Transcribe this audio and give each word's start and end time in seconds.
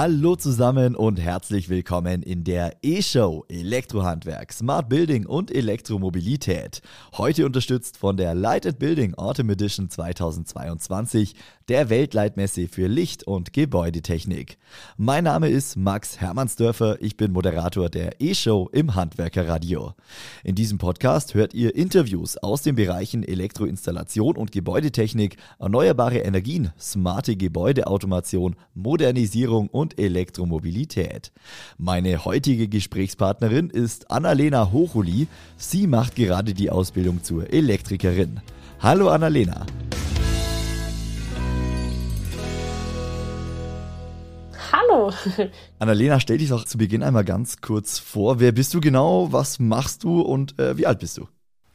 Hallo 0.00 0.36
zusammen 0.36 0.94
und 0.94 1.18
herzlich 1.18 1.68
willkommen 1.68 2.22
in 2.22 2.44
der 2.44 2.76
E-Show 2.84 3.44
Elektrohandwerk, 3.48 4.52
Smart 4.52 4.88
Building 4.88 5.26
und 5.26 5.52
Elektromobilität. 5.52 6.82
Heute 7.16 7.44
unterstützt 7.44 7.96
von 7.96 8.16
der 8.16 8.36
Light 8.36 8.78
Building 8.78 9.14
Autumn 9.14 9.50
Edition 9.50 9.90
2022, 9.90 11.34
der 11.68 11.90
Weltleitmesse 11.90 12.68
für 12.68 12.86
Licht- 12.86 13.24
und 13.24 13.52
Gebäudetechnik. 13.52 14.58
Mein 14.96 15.24
Name 15.24 15.48
ist 15.48 15.76
Max 15.76 16.20
Hermannsdörfer, 16.20 17.02
ich 17.02 17.16
bin 17.16 17.32
Moderator 17.32 17.88
der 17.90 18.20
E-Show 18.20 18.70
im 18.72 18.94
Handwerkerradio. 18.94 19.94
In 20.44 20.54
diesem 20.54 20.78
Podcast 20.78 21.34
hört 21.34 21.54
ihr 21.54 21.74
Interviews 21.74 22.36
aus 22.36 22.62
den 22.62 22.76
Bereichen 22.76 23.24
Elektroinstallation 23.24 24.36
und 24.36 24.52
Gebäudetechnik, 24.52 25.38
erneuerbare 25.58 26.18
Energien, 26.18 26.72
smarte 26.78 27.34
Gebäudeautomation, 27.34 28.54
Modernisierung 28.74 29.66
und 29.66 29.87
Elektromobilität. 29.96 31.30
Meine 31.78 32.24
heutige 32.24 32.66
Gesprächspartnerin 32.66 33.70
ist 33.70 34.10
Annalena 34.10 34.72
Hochuli. 34.72 35.28
Sie 35.56 35.86
macht 35.86 36.16
gerade 36.16 36.52
die 36.52 36.70
Ausbildung 36.70 37.22
zur 37.22 37.52
Elektrikerin. 37.52 38.40
Hallo 38.80 39.08
Annalena. 39.08 39.64
Hallo. 44.72 45.12
Annalena, 45.78 46.20
stell 46.20 46.38
dich 46.38 46.48
doch 46.48 46.64
zu 46.64 46.76
Beginn 46.78 47.02
einmal 47.02 47.24
ganz 47.24 47.60
kurz 47.60 47.98
vor. 47.98 48.40
Wer 48.40 48.52
bist 48.52 48.74
du 48.74 48.80
genau? 48.80 49.32
Was 49.32 49.58
machst 49.58 50.04
du 50.04 50.20
und 50.20 50.58
äh, 50.58 50.76
wie 50.76 50.86
alt 50.86 50.98
bist 50.98 51.16
du? 51.16 51.28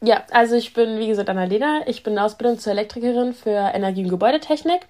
Ja, 0.05 0.23
also 0.32 0.55
ich 0.55 0.73
bin, 0.73 0.99
wie 0.99 1.07
gesagt, 1.07 1.29
Annalena. 1.29 1.82
Ich 1.88 2.04
bin 2.04 2.20
Ausbildung 2.20 2.60
zur 2.60 2.73
Elektrikerin 2.73 3.34
für 3.34 3.71
Energie- 3.73 4.04
und 4.04 4.10
Gebäudetechnik 4.10 4.82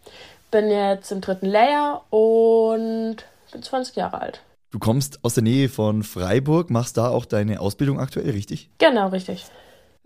bin 0.53 0.69
jetzt 0.69 1.11
im 1.11 1.19
dritten 1.19 1.47
Layer 1.47 2.03
und 2.11 3.17
bin 3.51 3.63
20 3.63 3.95
Jahre 3.95 4.21
alt. 4.21 4.41
Du 4.71 4.79
kommst 4.79 5.19
aus 5.23 5.33
der 5.33 5.43
Nähe 5.43 5.67
von 5.67 6.03
Freiburg, 6.03 6.69
machst 6.69 6.97
da 6.97 7.09
auch 7.09 7.25
deine 7.25 7.59
Ausbildung 7.59 7.99
aktuell, 7.99 8.29
richtig? 8.29 8.69
Genau, 8.77 9.09
richtig. 9.09 9.45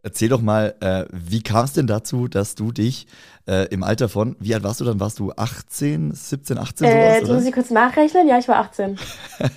Erzähl 0.03 0.29
doch 0.29 0.41
mal, 0.41 0.75
äh, 0.79 1.05
wie 1.11 1.41
kam 1.41 1.65
es 1.65 1.73
denn 1.73 1.87
dazu, 1.87 2.27
dass 2.27 2.55
du 2.55 2.71
dich 2.71 3.07
äh, 3.47 3.67
im 3.69 3.83
Alter 3.83 4.09
von, 4.09 4.35
wie 4.39 4.53
alt 4.53 4.63
warst 4.63 4.79
du 4.79 4.85
dann? 4.85 4.99
Warst 4.99 5.19
du 5.19 5.31
18, 5.35 6.11
17, 6.13 6.57
18 6.57 6.87
äh, 6.87 6.91
sowas? 6.91 7.19
Jetzt 7.19 7.31
muss 7.31 7.45
ich 7.45 7.53
kurz 7.53 7.69
nachrechnen. 7.71 8.27
Ja, 8.27 8.37
ich 8.37 8.47
war 8.47 8.57
18. 8.57 8.97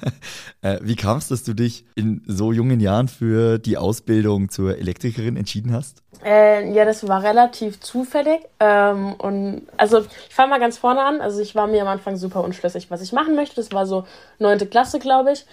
äh, 0.63 0.79
wie 0.83 0.97
kam 0.97 1.19
es, 1.19 1.29
dass 1.29 1.43
du 1.43 1.55
dich 1.55 1.85
in 1.95 2.23
so 2.27 2.53
jungen 2.53 2.81
Jahren 2.81 3.09
für 3.09 3.59
die 3.59 3.77
Ausbildung 3.77 4.49
zur 4.49 4.79
Elektrikerin 4.79 5.37
entschieden 5.37 5.73
hast? 5.73 6.03
Äh, 6.25 6.73
ja, 6.73 6.85
das 6.85 7.07
war 7.09 7.23
relativ 7.23 7.81
zufällig. 7.81 8.41
Ähm, 8.61 9.15
und 9.15 9.63
also 9.77 10.01
ich 10.29 10.35
fange 10.35 10.51
mal 10.51 10.61
ganz 10.61 10.79
vorne 10.79 11.03
an. 11.03 11.21
Also 11.21 11.41
ich 11.41 11.55
war 11.55 11.67
mir 11.67 11.83
am 11.83 11.89
Anfang 11.89 12.17
super 12.17 12.45
unschlüssig, 12.45 12.91
was 12.91 13.03
ich 13.03 13.13
machen 13.13 13.35
möchte. 13.35 13.57
Das 13.57 13.73
war 13.73 13.87
so 13.87 14.05
neunte 14.39 14.67
Klasse, 14.67 14.99
glaube 14.99 15.33
ich. 15.33 15.47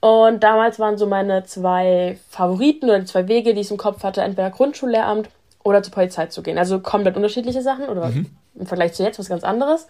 Und 0.00 0.42
damals 0.42 0.78
waren 0.78 0.98
so 0.98 1.06
meine 1.06 1.44
zwei 1.44 2.18
Favoriten 2.28 2.86
oder 2.86 3.00
die 3.00 3.06
zwei 3.06 3.28
Wege, 3.28 3.54
die 3.54 3.60
ich 3.60 3.70
im 3.70 3.76
Kopf 3.76 4.02
hatte, 4.02 4.22
entweder 4.22 4.50
Grundschullehramt 4.50 5.28
oder 5.64 5.82
zur 5.82 5.92
Polizei 5.92 6.26
zu 6.26 6.42
gehen. 6.42 6.58
Also 6.58 6.80
komplett 6.80 7.16
unterschiedliche 7.16 7.62
Sachen 7.62 7.88
oder 7.88 8.06
mhm. 8.06 8.26
im 8.54 8.66
Vergleich 8.66 8.92
zu 8.92 9.02
jetzt 9.02 9.18
was 9.18 9.28
ganz 9.28 9.42
anderes. 9.42 9.88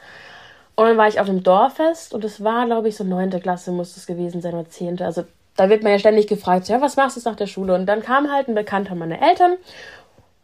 Und 0.74 0.86
dann 0.86 0.96
war 0.96 1.08
ich 1.08 1.20
auf 1.20 1.28
einem 1.28 1.42
Dorffest 1.42 2.12
und 2.14 2.24
es 2.24 2.44
war, 2.44 2.66
glaube 2.66 2.88
ich, 2.88 2.96
so 2.96 3.04
neunte 3.04 3.40
Klasse 3.40 3.72
muss 3.72 3.96
es 3.96 4.06
gewesen 4.06 4.40
sein 4.42 4.54
oder 4.54 4.68
zehnte. 4.68 5.04
Also 5.04 5.24
da 5.56 5.70
wird 5.70 5.82
man 5.82 5.92
ja 5.92 5.98
ständig 5.98 6.26
gefragt, 6.26 6.68
ja, 6.68 6.80
was 6.80 6.96
machst 6.96 7.16
du 7.16 7.28
nach 7.28 7.36
der 7.36 7.46
Schule? 7.46 7.74
Und 7.74 7.86
dann 7.86 8.02
kam 8.02 8.30
halt 8.30 8.48
ein 8.48 8.54
Bekannter 8.54 8.94
meiner 8.94 9.20
Eltern, 9.22 9.56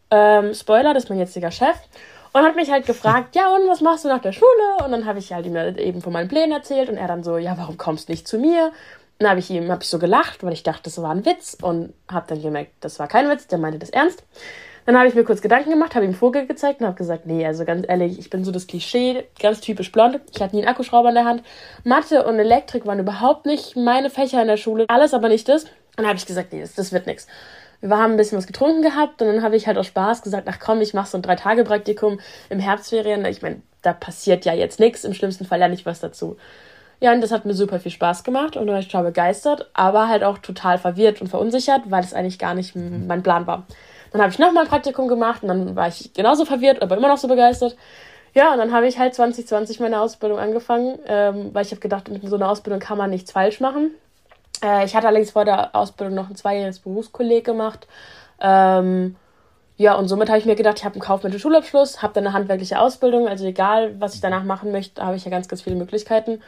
ähm, 0.09 0.53
Spoiler, 0.53 0.93
das 0.93 1.03
ist 1.03 1.09
mein 1.09 1.19
jetziger 1.19 1.51
Chef, 1.51 1.77
und 2.33 2.43
hat 2.43 2.55
mich 2.55 2.71
halt 2.71 2.87
gefragt, 2.87 3.35
ja, 3.35 3.49
und 3.55 3.69
was 3.69 3.81
machst 3.81 4.05
du 4.05 4.09
nach 4.09 4.21
der 4.21 4.31
Schule? 4.31 4.83
Und 4.83 4.91
dann 4.91 5.05
habe 5.05 5.19
ich 5.19 5.31
halt 5.31 5.45
ihm 5.45 5.55
eben 5.55 6.01
von 6.01 6.11
meinen 6.11 6.27
Plänen 6.27 6.51
erzählt 6.51 6.89
und 6.89 6.97
er 6.97 7.07
dann 7.07 7.23
so, 7.23 7.37
ja, 7.37 7.55
warum 7.57 7.77
kommst 7.77 8.09
du 8.09 8.11
nicht 8.11 8.27
zu 8.27 8.39
mir? 8.39 8.71
Dann 9.19 9.29
habe 9.29 9.39
ich 9.39 9.49
ihm 9.49 9.71
hab 9.71 9.83
ich 9.83 9.89
so 9.89 9.99
gelacht, 9.99 10.43
weil 10.43 10.53
ich 10.53 10.63
dachte, 10.63 10.83
das 10.83 11.01
war 11.01 11.11
ein 11.11 11.25
Witz 11.25 11.57
und 11.61 11.93
habe 12.11 12.25
dann 12.27 12.41
gemerkt, 12.41 12.71
das 12.81 12.99
war 12.99 13.07
kein 13.07 13.29
Witz, 13.29 13.47
der 13.47 13.57
meinte 13.57 13.79
das 13.79 13.89
ernst. 13.89 14.23
Dann 14.85 14.97
habe 14.97 15.07
ich 15.07 15.15
mir 15.15 15.23
kurz 15.23 15.41
Gedanken 15.41 15.69
gemacht, 15.69 15.95
habe 15.95 16.05
ihm 16.05 16.13
Vogel 16.13 16.45
gezeigt 16.45 16.81
und 16.81 16.87
habe 16.87 16.97
gesagt, 16.97 17.25
nee, 17.25 17.45
also 17.45 17.63
ganz 17.63 17.85
ehrlich, 17.87 18.19
ich 18.19 18.29
bin 18.29 18.43
so 18.43 18.51
das 18.51 18.67
Klischee, 18.67 19.23
ganz 19.39 19.61
typisch 19.61 19.91
blond. 19.91 20.19
Ich 20.33 20.41
hatte 20.41 20.55
nie 20.55 20.61
einen 20.61 20.69
Akkuschrauber 20.69 21.09
in 21.09 21.15
der 21.15 21.25
Hand. 21.25 21.43
Mathe 21.85 22.25
und 22.25 22.37
Elektrik 22.37 22.85
waren 22.85 22.99
überhaupt 22.99 23.45
nicht 23.45 23.77
meine 23.77 24.09
Fächer 24.09 24.41
in 24.41 24.47
der 24.47 24.57
Schule. 24.57 24.85
Alles 24.89 25.13
aber 25.13 25.29
nicht 25.29 25.47
das. 25.47 25.63
Und 25.63 25.71
dann 25.97 26.07
habe 26.07 26.17
ich 26.17 26.25
gesagt, 26.25 26.51
nee, 26.51 26.59
das, 26.59 26.75
das 26.75 26.91
wird 26.91 27.07
nichts. 27.07 27.27
Wir 27.79 27.97
haben 27.97 28.11
ein 28.11 28.17
bisschen 28.17 28.37
was 28.37 28.47
getrunken 28.47 28.81
gehabt 28.81 29.21
und 29.21 29.27
dann 29.27 29.43
habe 29.43 29.55
ich 29.55 29.67
halt 29.67 29.77
aus 29.77 29.87
Spaß 29.87 30.21
gesagt, 30.21 30.47
ach 30.49 30.59
komm, 30.59 30.81
ich 30.81 30.93
mache 30.93 31.09
so 31.09 31.17
ein 31.17 31.21
Drei-Tage-Praktikum 31.21 32.19
im 32.49 32.59
Herbstferien. 32.59 33.25
Ich 33.25 33.41
meine, 33.41 33.61
da 33.81 33.93
passiert 33.93 34.45
ja 34.45 34.53
jetzt 34.53 34.79
nichts. 34.79 35.03
Im 35.03 35.13
schlimmsten 35.13 35.45
Fall 35.45 35.59
lerne 35.59 35.75
ich 35.75 35.85
was 35.85 35.99
dazu. 35.99 36.37
Ja, 37.03 37.11
und 37.11 37.19
das 37.19 37.33
hat 37.33 37.43
mir 37.43 37.53
super 37.53 37.81
viel 37.81 37.91
Spaß 37.91 38.23
gemacht 38.23 38.55
und 38.55 38.65
war 38.69 38.79
ich 38.79 38.87
total 38.87 39.03
begeistert, 39.03 39.69
aber 39.73 40.07
halt 40.07 40.23
auch 40.23 40.37
total 40.37 40.77
verwirrt 40.77 41.19
und 41.19 41.27
verunsichert, 41.27 41.81
weil 41.87 42.01
es 42.01 42.13
eigentlich 42.13 42.39
gar 42.39 42.53
nicht 42.53 42.77
mein 42.77 43.21
Plan 43.21 43.45
war. 43.45 43.67
Dann 44.13 44.21
habe 44.21 44.31
ich 44.31 44.39
nochmal 44.39 44.63
ein 44.63 44.69
Praktikum 44.69 45.09
gemacht 45.09 45.43
und 45.43 45.49
dann 45.49 45.75
war 45.75 45.89
ich 45.89 46.13
genauso 46.13 46.45
verwirrt, 46.45 46.81
aber 46.81 46.95
immer 46.95 47.09
noch 47.09 47.17
so 47.17 47.27
begeistert. 47.27 47.75
Ja, 48.33 48.53
und 48.53 48.57
dann 48.59 48.71
habe 48.71 48.87
ich 48.87 48.99
halt 48.99 49.13
2020 49.15 49.81
meine 49.81 49.99
Ausbildung 49.99 50.39
angefangen, 50.39 50.97
ähm, 51.05 51.49
weil 51.51 51.65
ich 51.65 51.71
habe 51.71 51.81
gedacht, 51.81 52.07
mit 52.07 52.25
so 52.25 52.37
einer 52.37 52.49
Ausbildung 52.49 52.79
kann 52.79 52.97
man 52.97 53.09
nichts 53.09 53.33
falsch 53.33 53.59
machen. 53.59 53.91
Äh, 54.63 54.85
ich 54.85 54.95
hatte 54.95 55.07
allerdings 55.07 55.31
vor 55.31 55.43
der 55.43 55.75
Ausbildung 55.75 56.15
noch 56.15 56.29
ein 56.29 56.37
zweijähriges 56.37 56.79
Berufskolleg 56.79 57.43
gemacht. 57.43 57.85
Ähm, 58.39 59.17
ja, 59.75 59.95
und 59.95 60.07
somit 60.07 60.29
habe 60.29 60.39
ich 60.39 60.45
mir 60.45 60.55
gedacht, 60.55 60.77
ich 60.77 60.85
habe 60.85 60.95
einen 60.95 61.01
kaufmännischen 61.01 61.41
Schulabschluss, 61.41 62.01
habe 62.01 62.13
dann 62.13 62.27
eine 62.27 62.33
handwerkliche 62.33 62.79
Ausbildung, 62.79 63.27
also 63.27 63.45
egal, 63.45 63.99
was 63.99 64.15
ich 64.15 64.21
danach 64.21 64.45
machen 64.45 64.71
möchte, 64.71 65.03
habe 65.03 65.17
ich 65.17 65.25
ja 65.25 65.31
ganz, 65.31 65.49
ganz 65.49 65.63
viele 65.63 65.75
Möglichkeiten. 65.75 66.39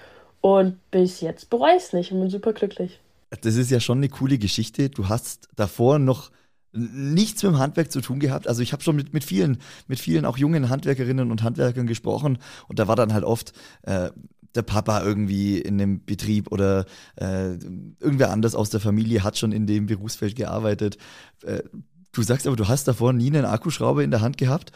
Und 0.45 0.77
bis 0.91 1.21
jetzt 1.21 1.49
bereue 1.49 1.75
ich 1.75 1.85
es 1.85 1.93
nicht 1.93 2.11
und 2.11 2.19
bin 2.19 2.29
super 2.29 2.53
glücklich. 2.53 2.99
Das 3.41 3.55
ist 3.55 3.71
ja 3.71 3.79
schon 3.79 3.97
eine 3.97 4.09
coole 4.09 4.37
Geschichte. 4.37 4.91
Du 4.91 5.09
hast 5.09 5.49
davor 5.55 5.97
noch 5.97 6.29
nichts 6.71 7.41
mit 7.41 7.53
dem 7.53 7.57
Handwerk 7.57 7.91
zu 7.91 7.99
tun 7.99 8.19
gehabt. 8.19 8.47
Also 8.47 8.61
ich 8.61 8.71
habe 8.71 8.83
schon 8.83 8.95
mit, 8.95 9.11
mit 9.11 9.23
vielen, 9.23 9.57
mit 9.87 9.99
vielen 9.99 10.23
auch 10.23 10.37
jungen 10.37 10.69
Handwerkerinnen 10.69 11.31
und 11.31 11.41
Handwerkern 11.41 11.87
gesprochen 11.87 12.37
und 12.67 12.77
da 12.77 12.87
war 12.87 12.95
dann 12.95 13.11
halt 13.11 13.23
oft 13.23 13.53
äh, 13.87 14.11
der 14.53 14.61
Papa 14.61 15.01
irgendwie 15.01 15.57
in 15.57 15.79
dem 15.79 16.05
Betrieb 16.05 16.51
oder 16.51 16.85
äh, 17.15 17.53
irgendwer 17.99 18.29
anders 18.29 18.53
aus 18.53 18.69
der 18.69 18.79
Familie 18.79 19.23
hat 19.23 19.39
schon 19.39 19.51
in 19.51 19.65
dem 19.65 19.87
Berufsfeld 19.87 20.35
gearbeitet. 20.35 20.99
Äh, 21.41 21.63
du 22.11 22.21
sagst 22.21 22.45
aber, 22.45 22.55
du 22.55 22.67
hast 22.67 22.87
davor 22.87 23.13
nie 23.13 23.31
einen 23.31 23.45
Akkuschrauber 23.45 24.03
in 24.03 24.11
der 24.11 24.21
Hand 24.21 24.37
gehabt 24.37 24.73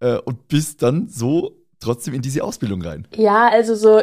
äh, 0.00 0.16
und 0.16 0.48
bist 0.48 0.82
dann 0.82 1.08
so 1.08 1.63
trotzdem 1.84 2.14
in 2.14 2.22
diese 2.22 2.42
Ausbildung 2.42 2.82
rein? 2.82 3.06
Ja, 3.14 3.48
also 3.48 3.74
so, 3.74 4.00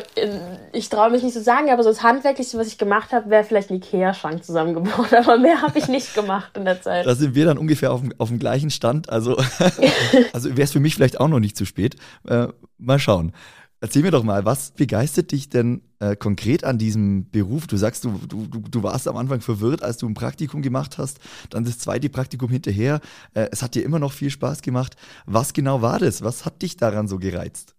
ich 0.72 0.90
traue 0.90 1.12
mich 1.12 1.24
nicht 1.24 1.34
zu 1.34 1.42
sagen, 1.42 1.70
aber 1.70 1.84
so 1.84 1.90
das 1.90 2.04
Handwerklichste, 2.04 2.58
was 2.58 2.68
ich 2.68 2.78
gemacht 2.78 3.12
habe, 3.12 3.30
wäre 3.30 3.44
vielleicht 3.44 3.70
ein 3.70 3.78
Ikea-Schrank 3.78 4.44
zusammengebaut, 4.44 5.14
aber 5.18 5.38
mehr 5.38 5.62
habe 5.62 5.78
ich 5.78 5.88
nicht 5.88 6.14
gemacht 6.16 6.56
in 6.56 6.66
der 6.66 6.82
Zeit. 6.82 7.06
Da 7.06 7.16
sind 7.16 7.36
wir 7.36 7.46
dann 7.46 7.58
ungefähr 7.58 7.92
auf 7.92 8.02
dem, 8.02 8.14
auf 8.18 8.30
dem 8.30 8.40
gleichen 8.40 8.70
Stand, 8.70 9.10
also, 9.10 9.36
also 10.34 10.50
wäre 10.50 10.64
es 10.64 10.72
für 10.72 10.80
mich 10.80 10.96
vielleicht 10.96 11.20
auch 11.20 11.28
noch 11.28 11.40
nicht 11.40 11.58
zu 11.58 11.66
spät. 11.66 11.96
Äh, 12.28 12.48
mal 12.78 13.00
schauen. 13.00 13.34
Erzähl 13.84 14.04
mir 14.04 14.12
doch 14.12 14.24
mal, 14.24 14.46
was 14.46 14.70
begeistert 14.70 15.32
dich 15.32 15.50
denn 15.50 15.82
äh, 16.00 16.16
konkret 16.16 16.64
an 16.64 16.78
diesem 16.78 17.32
Beruf? 17.32 17.66
Du 17.66 17.78
sagst, 17.78 18.04
du, 18.04 18.20
du, 18.28 18.46
du 18.46 18.84
warst 18.84 19.08
am 19.08 19.18
Anfang 19.18 19.42
verwirrt, 19.42 19.82
als 19.82 19.98
du 19.98 20.08
ein 20.08 20.14
Praktikum 20.14 20.62
gemacht 20.62 21.00
hast, 21.00 21.20
dann 21.50 21.66
das 21.66 21.80
zweite 21.80 22.08
Praktikum 22.08 22.52
hinterher. 22.52 23.02
Äh, 23.34 23.48
es 23.52 23.64
hat 23.64 23.74
dir 23.74 23.84
immer 23.84 23.98
noch 23.98 24.12
viel 24.12 24.30
Spaß 24.30 24.62
gemacht. 24.62 24.96
Was 25.26 25.54
genau 25.54 25.82
war 25.82 25.98
das? 25.98 26.22
Was 26.22 26.46
hat 26.46 26.62
dich 26.62 26.78
daran 26.78 27.08
so 27.08 27.18
gereizt? 27.18 27.74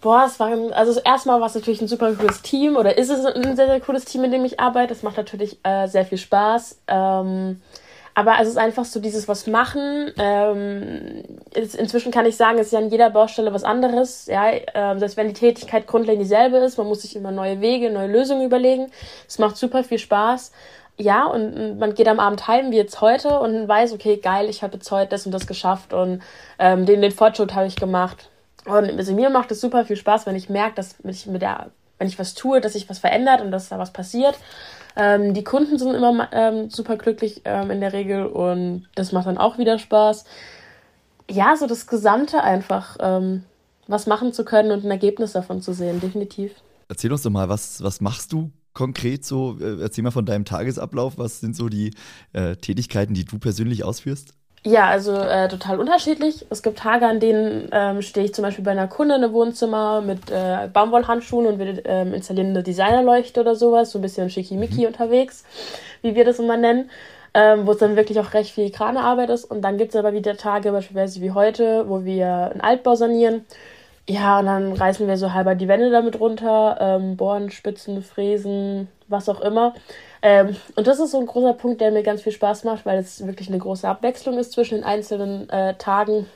Boah, 0.00 0.24
es 0.26 0.40
war, 0.40 0.50
also 0.72 1.00
erstmal 1.04 1.40
war 1.40 1.46
es 1.46 1.54
natürlich 1.54 1.80
ein 1.80 1.86
super 1.86 2.12
cooles 2.14 2.42
Team 2.42 2.74
oder 2.74 2.98
ist 2.98 3.08
es 3.08 3.24
ein 3.24 3.54
sehr, 3.54 3.68
sehr 3.68 3.80
cooles 3.80 4.04
Team, 4.04 4.24
in 4.24 4.32
dem 4.32 4.44
ich 4.44 4.58
arbeite. 4.58 4.92
Es 4.92 5.04
macht 5.04 5.18
natürlich 5.18 5.60
äh, 5.62 5.86
sehr 5.86 6.04
viel 6.04 6.18
Spaß. 6.18 6.80
Ähm, 6.88 7.60
aber 8.14 8.36
es 8.40 8.48
ist 8.48 8.58
einfach 8.58 8.84
so 8.84 9.00
dieses 9.00 9.26
was 9.28 9.46
machen. 9.46 10.12
Ähm, 10.18 11.22
inzwischen 11.54 12.12
kann 12.12 12.26
ich 12.26 12.36
sagen, 12.36 12.58
es 12.58 12.66
ist 12.66 12.72
ja 12.72 12.78
an 12.78 12.90
jeder 12.90 13.10
Baustelle 13.10 13.52
was 13.54 13.64
anderes. 13.64 14.26
Ja, 14.26 14.50
ähm, 14.74 14.98
selbst 14.98 15.16
wenn 15.16 15.28
die 15.28 15.34
Tätigkeit 15.34 15.86
grundlegend 15.86 16.22
dieselbe 16.22 16.58
ist, 16.58 16.76
man 16.76 16.86
muss 16.86 17.02
sich 17.02 17.16
immer 17.16 17.30
neue 17.30 17.60
Wege, 17.60 17.90
neue 17.90 18.08
Lösungen 18.08 18.44
überlegen. 18.44 18.90
Es 19.26 19.38
macht 19.38 19.56
super 19.56 19.82
viel 19.82 19.98
Spaß. 19.98 20.52
Ja, 20.98 21.24
und 21.24 21.78
man 21.78 21.94
geht 21.94 22.06
am 22.06 22.20
Abend 22.20 22.46
heim, 22.46 22.70
wie 22.70 22.76
jetzt 22.76 23.00
heute, 23.00 23.40
und 23.40 23.66
weiß, 23.66 23.94
okay, 23.94 24.18
geil, 24.18 24.50
ich 24.50 24.62
habe 24.62 24.74
jetzt 24.74 24.90
heute 24.90 25.08
das 25.08 25.24
und 25.24 25.32
das 25.32 25.46
geschafft 25.46 25.94
und 25.94 26.22
ähm, 26.58 26.84
den, 26.84 27.00
den 27.00 27.12
Fortschritt 27.12 27.54
habe 27.54 27.66
ich 27.66 27.76
gemacht. 27.76 28.28
Und 28.66 28.90
also 28.98 29.14
mir 29.14 29.30
macht 29.30 29.50
es 29.50 29.60
super 29.60 29.86
viel 29.86 29.96
Spaß, 29.96 30.26
wenn 30.26 30.36
ich 30.36 30.50
merke, 30.50 30.74
dass 30.76 30.96
ich 31.02 31.26
mit 31.26 31.42
der, 31.42 31.70
wenn 31.98 32.08
ich 32.08 32.18
was 32.18 32.34
tue, 32.34 32.60
dass 32.60 32.74
sich 32.74 32.90
was 32.90 32.98
verändert 32.98 33.40
und 33.40 33.50
dass 33.50 33.70
da 33.70 33.78
was 33.78 33.92
passiert. 33.92 34.36
Ähm, 34.96 35.34
die 35.34 35.44
Kunden 35.44 35.78
sind 35.78 35.94
immer 35.94 36.28
ähm, 36.32 36.70
super 36.70 36.96
glücklich 36.96 37.42
ähm, 37.44 37.70
in 37.70 37.80
der 37.80 37.92
Regel 37.92 38.26
und 38.26 38.88
das 38.94 39.12
macht 39.12 39.26
dann 39.26 39.38
auch 39.38 39.58
wieder 39.58 39.78
Spaß. 39.78 40.24
Ja, 41.30 41.56
so 41.56 41.66
das 41.66 41.86
Gesamte 41.86 42.42
einfach, 42.42 42.96
ähm, 43.00 43.44
was 43.86 44.06
machen 44.06 44.32
zu 44.32 44.44
können 44.44 44.70
und 44.70 44.84
ein 44.84 44.90
Ergebnis 44.90 45.32
davon 45.32 45.62
zu 45.62 45.72
sehen, 45.72 46.00
definitiv. 46.00 46.52
Erzähl 46.88 47.12
uns 47.12 47.22
doch 47.22 47.30
mal, 47.30 47.48
was, 47.48 47.82
was 47.82 48.00
machst 48.00 48.32
du 48.32 48.50
konkret 48.74 49.24
so? 49.24 49.56
Äh, 49.60 49.80
erzähl 49.80 50.04
mal 50.04 50.10
von 50.10 50.26
deinem 50.26 50.44
Tagesablauf. 50.44 51.18
Was 51.18 51.40
sind 51.40 51.56
so 51.56 51.68
die 51.68 51.94
äh, 52.32 52.56
Tätigkeiten, 52.56 53.14
die 53.14 53.24
du 53.24 53.38
persönlich 53.38 53.84
ausführst? 53.84 54.34
Ja, 54.64 54.86
also 54.86 55.16
äh, 55.16 55.48
total 55.48 55.80
unterschiedlich. 55.80 56.46
Es 56.48 56.62
gibt 56.62 56.78
Tage, 56.78 57.06
an 57.06 57.18
denen 57.18 57.68
ähm, 57.72 58.00
stehe 58.00 58.26
ich 58.26 58.32
zum 58.32 58.42
Beispiel 58.42 58.64
bei 58.64 58.70
einer 58.70 58.86
Kundin 58.86 59.24
im 59.24 59.32
Wohnzimmer 59.32 60.00
mit 60.02 60.30
äh, 60.30 60.68
Baumwollhandschuhen 60.72 61.46
und 61.46 61.58
wir 61.58 61.84
ähm, 61.84 62.14
installieren 62.14 62.50
eine 62.50 62.62
Designerleuchte 62.62 63.40
oder 63.40 63.56
sowas, 63.56 63.90
so 63.90 63.98
ein 63.98 64.02
bisschen 64.02 64.30
schickimicki 64.30 64.82
mhm. 64.82 64.86
unterwegs, 64.86 65.44
wie 66.02 66.14
wir 66.14 66.24
das 66.24 66.38
immer 66.38 66.56
nennen, 66.56 66.90
ähm, 67.34 67.66
wo 67.66 67.72
es 67.72 67.78
dann 67.78 67.96
wirklich 67.96 68.20
auch 68.20 68.34
recht 68.34 68.52
viel 68.54 68.70
Kranearbeit 68.70 69.30
ist. 69.30 69.44
Und 69.44 69.62
dann 69.62 69.78
gibt 69.78 69.90
es 69.94 69.96
aber 69.96 70.12
wieder 70.12 70.36
Tage, 70.36 70.70
beispielsweise 70.70 71.20
wie 71.22 71.32
heute, 71.32 71.88
wo 71.88 72.04
wir 72.04 72.52
einen 72.52 72.60
Altbau 72.60 72.94
sanieren. 72.94 73.44
Ja, 74.08 74.38
und 74.38 74.46
dann 74.46 74.72
reißen 74.74 75.08
wir 75.08 75.16
so 75.16 75.32
halber 75.32 75.56
die 75.56 75.66
Wände 75.66 75.90
damit 75.90 76.20
runter, 76.20 76.76
ähm, 76.80 77.16
bohren, 77.16 77.50
spitzen, 77.50 78.02
fräsen, 78.02 78.86
was 79.08 79.28
auch 79.28 79.40
immer. 79.40 79.74
Ähm, 80.22 80.56
und 80.76 80.86
das 80.86 81.00
ist 81.00 81.10
so 81.10 81.18
ein 81.18 81.26
großer 81.26 81.52
Punkt, 81.54 81.80
der 81.80 81.90
mir 81.90 82.04
ganz 82.04 82.22
viel 82.22 82.32
Spaß 82.32 82.64
macht, 82.64 82.86
weil 82.86 82.98
es 82.98 83.26
wirklich 83.26 83.48
eine 83.48 83.58
große 83.58 83.88
Abwechslung 83.88 84.38
ist 84.38 84.52
zwischen 84.52 84.76
den 84.76 84.84
einzelnen 84.84 85.50
äh, 85.50 85.74
Tagen. 85.74 86.26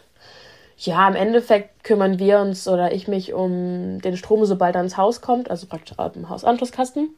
Ja, 0.78 1.08
im 1.08 1.14
Endeffekt 1.14 1.84
kümmern 1.84 2.18
wir 2.18 2.40
uns 2.40 2.68
oder 2.68 2.92
ich 2.92 3.08
mich 3.08 3.32
um 3.32 4.00
den 4.02 4.16
Strom, 4.16 4.44
sobald 4.44 4.74
er 4.74 4.82
ins 4.82 4.96
Haus 4.98 5.22
kommt, 5.22 5.50
also 5.50 5.66
praktisch 5.66 5.96
im 6.14 6.28
Hausanschlusskasten. 6.28 7.14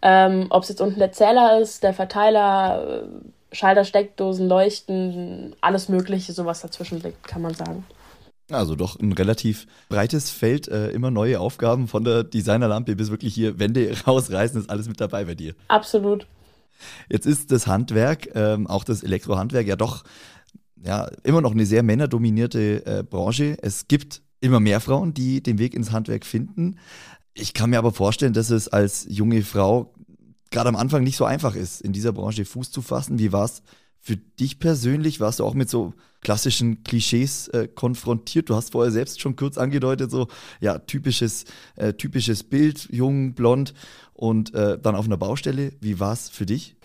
Ähm, 0.00 0.46
Ob 0.48 0.62
es 0.62 0.70
jetzt 0.70 0.80
unten 0.80 0.98
der 0.98 1.12
Zähler 1.12 1.60
ist, 1.60 1.82
der 1.82 1.92
Verteiler, 1.92 3.02
äh, 3.02 3.54
Schalter, 3.54 3.84
Steckdosen, 3.84 4.48
Leuchten, 4.48 5.54
alles 5.60 5.88
Mögliche, 5.88 6.32
sowas 6.32 6.62
dazwischen 6.62 7.02
liegt, 7.02 7.26
kann 7.26 7.42
man 7.42 7.52
sagen. 7.52 7.84
Also 8.50 8.74
doch 8.74 8.98
ein 8.98 9.12
relativ 9.12 9.66
breites 9.88 10.30
Feld, 10.30 10.68
äh, 10.68 10.90
immer 10.90 11.10
neue 11.10 11.40
Aufgaben 11.40 11.88
von 11.88 12.04
der 12.04 12.24
Designerlampe 12.24 12.96
bis 12.96 13.10
wirklich 13.10 13.34
hier 13.34 13.58
Wände 13.58 13.94
rausreißen, 14.06 14.60
ist 14.60 14.70
alles 14.70 14.88
mit 14.88 15.00
dabei 15.00 15.24
bei 15.24 15.34
dir. 15.34 15.54
Absolut. 15.68 16.26
Jetzt 17.08 17.26
ist 17.26 17.52
das 17.52 17.66
Handwerk, 17.66 18.28
ähm, 18.34 18.66
auch 18.66 18.84
das 18.84 19.02
Elektrohandwerk, 19.02 19.66
ja 19.66 19.76
doch 19.76 20.04
ja, 20.84 21.08
immer 21.22 21.40
noch 21.40 21.52
eine 21.52 21.64
sehr 21.64 21.82
männerdominierte 21.82 22.84
äh, 22.86 23.02
Branche. 23.04 23.56
Es 23.62 23.86
gibt 23.86 24.22
immer 24.40 24.60
mehr 24.60 24.80
Frauen, 24.80 25.14
die 25.14 25.42
den 25.42 25.58
Weg 25.58 25.74
ins 25.74 25.92
Handwerk 25.92 26.26
finden. 26.26 26.76
Ich 27.34 27.54
kann 27.54 27.70
mir 27.70 27.78
aber 27.78 27.92
vorstellen, 27.92 28.32
dass 28.32 28.50
es 28.50 28.68
als 28.68 29.06
junge 29.08 29.42
Frau 29.42 29.94
gerade 30.50 30.68
am 30.68 30.76
Anfang 30.76 31.04
nicht 31.04 31.16
so 31.16 31.24
einfach 31.24 31.54
ist, 31.54 31.80
in 31.80 31.92
dieser 31.92 32.12
Branche 32.12 32.44
Fuß 32.44 32.70
zu 32.70 32.82
fassen. 32.82 33.18
Wie 33.18 33.32
war 33.32 33.44
es 33.44 33.62
für 34.00 34.16
dich 34.16 34.58
persönlich? 34.58 35.20
Warst 35.20 35.38
du 35.38 35.44
auch 35.44 35.54
mit 35.54 35.70
so 35.70 35.94
klassischen 36.22 36.84
Klischees 36.84 37.48
äh, 37.48 37.68
konfrontiert. 37.68 38.48
Du 38.48 38.54
hast 38.54 38.72
vorher 38.72 38.92
selbst 38.92 39.20
schon 39.20 39.36
kurz 39.36 39.58
angedeutet, 39.58 40.10
so 40.10 40.28
ja, 40.60 40.78
typisches, 40.78 41.44
äh, 41.76 41.92
typisches 41.92 42.44
Bild, 42.44 42.88
jung, 42.90 43.34
blond 43.34 43.74
und 44.14 44.54
äh, 44.54 44.78
dann 44.78 44.94
auf 44.94 45.04
einer 45.04 45.16
Baustelle. 45.16 45.72
Wie 45.80 45.98
war 45.98 46.12
es 46.12 46.28
für 46.28 46.46
dich? 46.46 46.76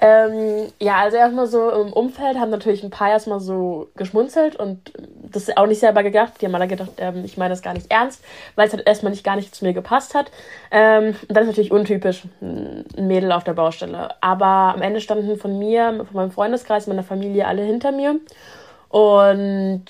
Ähm, 0.00 0.68
ja, 0.78 0.98
also 0.98 1.16
erstmal 1.16 1.48
so 1.48 1.70
im 1.70 1.92
Umfeld 1.92 2.38
haben 2.38 2.50
natürlich 2.50 2.84
ein 2.84 2.90
paar 2.90 3.10
erstmal 3.10 3.40
so 3.40 3.90
geschmunzelt 3.96 4.54
und 4.54 4.92
das 5.32 5.54
auch 5.56 5.66
nicht 5.66 5.80
selber 5.80 6.04
gedacht. 6.04 6.34
Die 6.40 6.46
haben 6.46 6.54
alle 6.54 6.68
gedacht, 6.68 6.92
ähm, 6.98 7.24
ich 7.24 7.36
meine 7.36 7.50
das 7.50 7.62
gar 7.62 7.74
nicht 7.74 7.90
ernst, 7.90 8.22
weil 8.54 8.68
es 8.68 8.72
halt 8.72 8.86
erstmal 8.86 9.10
nicht 9.10 9.24
gar 9.24 9.34
nicht 9.36 9.54
zu 9.54 9.64
mir 9.64 9.72
gepasst 9.72 10.14
hat. 10.14 10.30
Ähm, 10.70 11.16
und 11.28 11.36
das 11.36 11.42
ist 11.42 11.48
natürlich 11.48 11.72
untypisch, 11.72 12.22
ein 12.40 12.84
Mädel 12.96 13.32
auf 13.32 13.42
der 13.42 13.54
Baustelle. 13.54 14.10
Aber 14.22 14.74
am 14.74 14.82
Ende 14.82 15.00
standen 15.00 15.36
von 15.36 15.58
mir, 15.58 16.06
von 16.06 16.14
meinem 16.14 16.30
Freundeskreis, 16.30 16.86
meiner 16.86 17.02
Familie 17.02 17.46
alle 17.46 17.62
hinter 17.62 17.90
mir. 17.90 18.20
Und 18.88 19.84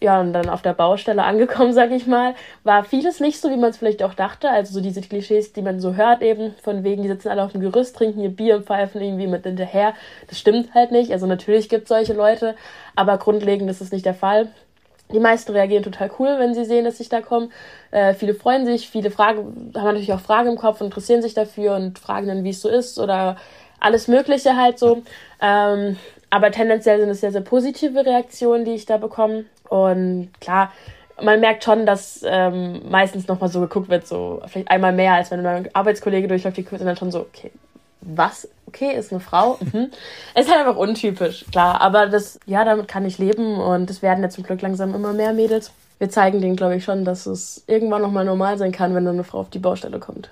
ja, 0.00 0.20
und 0.20 0.34
dann 0.34 0.50
auf 0.50 0.60
der 0.60 0.74
Baustelle 0.74 1.24
angekommen, 1.24 1.72
sag 1.74 1.90
ich 1.90 2.06
mal, 2.06 2.34
war 2.64 2.84
vieles 2.84 3.20
nicht 3.20 3.40
so, 3.40 3.50
wie 3.50 3.56
man 3.56 3.70
es 3.70 3.78
vielleicht 3.78 4.02
auch 4.02 4.14
dachte. 4.14 4.50
Also 4.50 4.74
so 4.74 4.80
diese 4.80 5.00
Klischees, 5.00 5.52
die 5.52 5.62
man 5.62 5.80
so 5.80 5.94
hört 5.94 6.22
eben, 6.22 6.54
von 6.62 6.84
wegen, 6.84 7.02
die 7.02 7.08
sitzen 7.08 7.28
alle 7.28 7.42
auf 7.42 7.52
dem 7.52 7.60
Gerüst, 7.60 7.96
trinken 7.96 8.20
ihr 8.20 8.30
Bier 8.30 8.56
und 8.56 8.66
pfeifen 8.66 9.00
irgendwie 9.00 9.26
mit 9.26 9.44
hinterher. 9.44 9.94
Das 10.28 10.38
stimmt 10.38 10.74
halt 10.74 10.92
nicht. 10.92 11.12
Also 11.12 11.26
natürlich 11.26 11.68
gibt 11.68 11.84
es 11.84 11.88
solche 11.88 12.12
Leute, 12.12 12.54
aber 12.94 13.16
grundlegend 13.18 13.70
ist 13.70 13.80
es 13.80 13.92
nicht 13.92 14.04
der 14.04 14.14
Fall. 14.14 14.48
Die 15.12 15.20
meisten 15.20 15.52
reagieren 15.52 15.84
total 15.84 16.10
cool, 16.18 16.36
wenn 16.38 16.52
sie 16.52 16.64
sehen, 16.64 16.84
dass 16.84 16.98
ich 16.98 17.08
da 17.08 17.20
komme. 17.20 17.48
Äh, 17.92 18.14
viele 18.14 18.34
freuen 18.34 18.66
sich, 18.66 18.90
viele 18.90 19.12
Fragen, 19.12 19.72
haben 19.74 19.84
natürlich 19.84 20.12
auch 20.12 20.20
Fragen 20.20 20.50
im 20.50 20.56
Kopf, 20.56 20.80
interessieren 20.80 21.22
sich 21.22 21.32
dafür 21.32 21.76
und 21.76 21.98
fragen 22.00 22.26
dann, 22.26 22.42
wie 22.42 22.50
es 22.50 22.60
so 22.60 22.68
ist 22.68 22.98
oder 22.98 23.36
alles 23.78 24.08
Mögliche 24.08 24.56
halt 24.56 24.78
so. 24.80 25.02
Ähm, 25.40 25.96
aber 26.30 26.50
tendenziell 26.50 27.00
sind 27.00 27.10
es 27.10 27.20
sehr, 27.20 27.32
sehr 27.32 27.40
positive 27.40 28.04
Reaktionen, 28.04 28.64
die 28.64 28.72
ich 28.72 28.86
da 28.86 28.96
bekomme. 28.96 29.44
Und 29.68 30.30
klar, 30.40 30.72
man 31.22 31.40
merkt 31.40 31.64
schon, 31.64 31.86
dass 31.86 32.20
ähm, 32.24 32.82
meistens 32.90 33.26
nochmal 33.26 33.48
so 33.48 33.60
geguckt 33.60 33.88
wird, 33.88 34.06
so 34.06 34.42
vielleicht 34.46 34.70
einmal 34.70 34.92
mehr, 34.92 35.14
als 35.14 35.30
wenn 35.30 35.44
ein 35.46 35.74
Arbeitskollege 35.74 36.28
durchläuft, 36.28 36.56
die 36.56 36.62
sind 36.62 36.84
dann 36.84 36.96
schon 36.96 37.10
so, 37.10 37.20
okay, 37.20 37.50
was? 38.02 38.48
Okay, 38.66 38.96
ist 38.96 39.12
eine 39.12 39.20
Frau. 39.20 39.58
Mhm. 39.72 39.90
ist 40.34 40.50
halt 40.50 40.60
einfach 40.60 40.76
untypisch, 40.76 41.44
klar. 41.50 41.80
Aber 41.80 42.06
das, 42.06 42.38
ja, 42.46 42.64
damit 42.64 42.88
kann 42.88 43.06
ich 43.06 43.18
leben 43.18 43.56
und 43.58 43.90
es 43.90 44.02
werden 44.02 44.22
ja 44.22 44.30
zum 44.30 44.44
Glück 44.44 44.62
langsam 44.62 44.94
immer 44.94 45.12
mehr 45.12 45.32
Mädels. 45.32 45.72
Wir 45.98 46.10
zeigen 46.10 46.40
denen, 46.40 46.56
glaube 46.56 46.76
ich, 46.76 46.84
schon, 46.84 47.04
dass 47.04 47.26
es 47.26 47.64
irgendwann 47.66 48.02
nochmal 48.02 48.24
normal 48.24 48.58
sein 48.58 48.72
kann, 48.72 48.94
wenn 48.94 49.04
dann 49.04 49.14
eine 49.14 49.24
Frau 49.24 49.38
auf 49.40 49.50
die 49.50 49.58
Baustelle 49.58 49.98
kommt. 49.98 50.30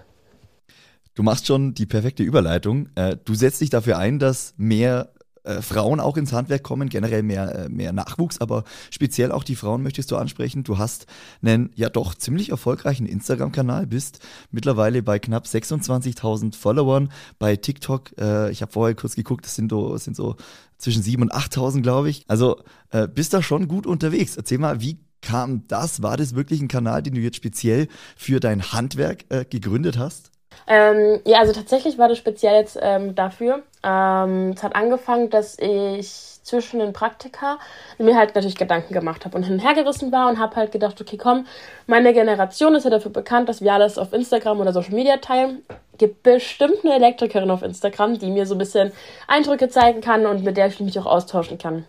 Du 1.14 1.23
machst 1.23 1.47
schon 1.47 1.75
die 1.75 1.87
perfekte 1.87 2.23
Überleitung. 2.23 2.88
Äh, 2.97 3.17
du 3.25 3.35
setzt 3.35 3.61
dich 3.61 3.70
dafür 3.70 3.99
ein, 3.99 4.19
dass 4.19 4.52
mehr 4.56 5.11
äh, 5.44 5.62
Frauen 5.62 6.00
auch 6.00 6.17
ins 6.17 6.32
Handwerk 6.32 6.62
kommen, 6.62 6.88
generell 6.88 7.23
mehr, 7.23 7.55
äh, 7.55 7.69
mehr 7.69 7.93
Nachwuchs, 7.93 8.41
aber 8.41 8.64
speziell 8.91 9.31
auch 9.31 9.44
die 9.44 9.56
Frauen 9.56 9.82
möchtest 9.82 10.11
du 10.11 10.17
ansprechen. 10.17 10.64
Du 10.64 10.79
hast 10.79 11.06
einen 11.43 11.70
ja 11.75 11.88
doch 11.88 12.14
ziemlich 12.14 12.50
erfolgreichen 12.50 13.06
Instagram-Kanal, 13.06 13.87
bist 13.87 14.20
mittlerweile 14.50 15.02
bei 15.02 15.19
knapp 15.19 15.44
26.000 15.46 16.56
Followern 16.56 17.11
bei 17.38 17.56
TikTok. 17.56 18.19
Äh, 18.19 18.50
ich 18.50 18.62
habe 18.62 18.73
vorher 18.73 18.94
kurz 18.94 19.14
geguckt, 19.14 19.44
das 19.44 19.55
sind 19.55 19.70
so, 19.70 19.96
sind 19.96 20.17
so 20.17 20.37
zwischen 20.79 21.02
7.000 21.02 21.23
und 21.23 21.35
8.000, 21.35 21.82
glaube 21.82 22.11
ich. 22.11 22.25
Also 22.29 22.61
äh, 22.90 23.06
bist 23.06 23.35
da 23.35 23.43
schon 23.43 23.69
gut 23.69 23.87
unterwegs. 23.87 24.37
Erzähl 24.37 24.58
mal, 24.58 24.81
wie 24.81 24.99
kam 25.20 25.67
das? 25.69 26.02
War 26.02 26.17
das 26.17 26.35
wirklich 26.35 26.61
ein 26.61 26.69
Kanal, 26.69 27.02
den 27.02 27.14
du 27.14 27.20
jetzt 27.20 27.37
speziell 27.37 27.88
für 28.17 28.40
dein 28.40 28.73
Handwerk 28.73 29.25
äh, 29.31 29.44
gegründet 29.44 29.99
hast? 29.99 30.33
Ähm, 30.66 31.20
ja, 31.26 31.40
also 31.40 31.52
tatsächlich 31.52 31.99
war 31.99 32.08
das 32.08 32.19
speziell 32.19 32.55
jetzt 32.55 32.78
ähm, 32.81 33.14
dafür. 33.14 33.62
Ähm, 33.82 34.52
es 34.56 34.62
hat 34.62 34.75
angefangen, 34.75 35.31
dass 35.31 35.58
ich 35.58 36.34
zwischen 36.43 36.78
den 36.78 36.93
Praktika 36.93 37.58
mir 37.99 38.16
halt 38.16 38.34
natürlich 38.34 38.56
Gedanken 38.56 38.94
gemacht 38.94 39.25
habe 39.25 39.37
und 39.37 39.44
hin 39.44 39.55
und 39.55 39.61
her 39.61 39.75
gerissen 39.75 40.12
war 40.12 40.28
und 40.28 40.38
habe 40.38 40.56
halt 40.56 40.72
gedacht, 40.72 41.00
okay, 41.00 41.16
komm, 41.16 41.46
meine 41.87 42.12
Generation 42.12 42.75
ist 42.75 42.84
ja 42.84 42.90
dafür 42.90 43.11
bekannt, 43.11 43.49
dass 43.49 43.62
wir 43.62 43.72
alles 43.72 43.99
auf 43.99 44.12
Instagram 44.12 44.61
oder 44.61 44.72
Social 44.72 44.94
Media 44.94 45.16
teilen. 45.16 45.62
Gibt 45.96 46.22
bestimmt 46.22 46.84
eine 46.84 46.94
Elektrikerin 46.94 47.50
auf 47.50 47.62
Instagram, 47.62 48.19
die 48.19 48.31
mir 48.31 48.46
so 48.46 48.55
ein 48.55 48.58
bisschen 48.58 48.93
Eindrücke 49.26 49.69
zeigen 49.69 50.00
kann 50.00 50.26
und 50.26 50.44
mit 50.44 50.56
der 50.56 50.66
ich 50.66 50.81
mich 50.81 50.99
auch 50.99 51.06
austauschen 51.06 51.59
kann. 51.59 51.85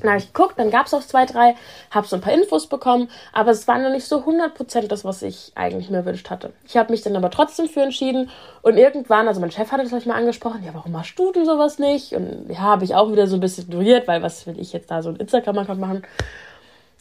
Dann 0.00 0.10
habe 0.10 0.18
ich 0.18 0.32
geguckt, 0.32 0.58
dann 0.58 0.70
gab 0.70 0.86
es 0.86 0.94
auch 0.94 1.02
zwei, 1.02 1.26
drei, 1.26 1.56
habe 1.90 2.06
so 2.06 2.16
ein 2.16 2.22
paar 2.22 2.32
Infos 2.32 2.68
bekommen, 2.68 3.10
aber 3.32 3.50
es 3.50 3.66
war 3.66 3.78
noch 3.78 3.90
nicht 3.90 4.06
so 4.06 4.18
100% 4.18 4.86
das, 4.86 5.04
was 5.04 5.22
ich 5.22 5.52
eigentlich 5.56 5.90
mir 5.90 5.98
erwünscht 5.98 6.30
hatte. 6.30 6.52
Ich 6.66 6.76
habe 6.76 6.92
mich 6.92 7.02
dann 7.02 7.16
aber 7.16 7.30
trotzdem 7.30 7.68
für 7.68 7.82
entschieden 7.82 8.30
und 8.62 8.76
irgendwann, 8.76 9.26
also 9.26 9.40
mein 9.40 9.50
Chef 9.50 9.72
hatte 9.72 9.88
das 9.88 10.06
mal 10.06 10.14
angesprochen, 10.14 10.62
ja, 10.64 10.72
warum 10.72 10.92
machst 10.92 11.18
du 11.18 11.32
denn 11.32 11.44
sowas 11.44 11.78
nicht? 11.78 12.12
Und 12.12 12.46
ja, 12.48 12.58
habe 12.58 12.84
ich 12.84 12.94
auch 12.94 13.10
wieder 13.10 13.26
so 13.26 13.36
ein 13.36 13.40
bisschen 13.40 13.64
ignoriert, 13.64 14.06
weil 14.06 14.22
was 14.22 14.46
will 14.46 14.58
ich 14.60 14.72
jetzt 14.72 14.90
da 14.90 15.02
so 15.02 15.08
ein 15.10 15.16
Instagram-Account 15.16 15.80
machen? 15.80 16.02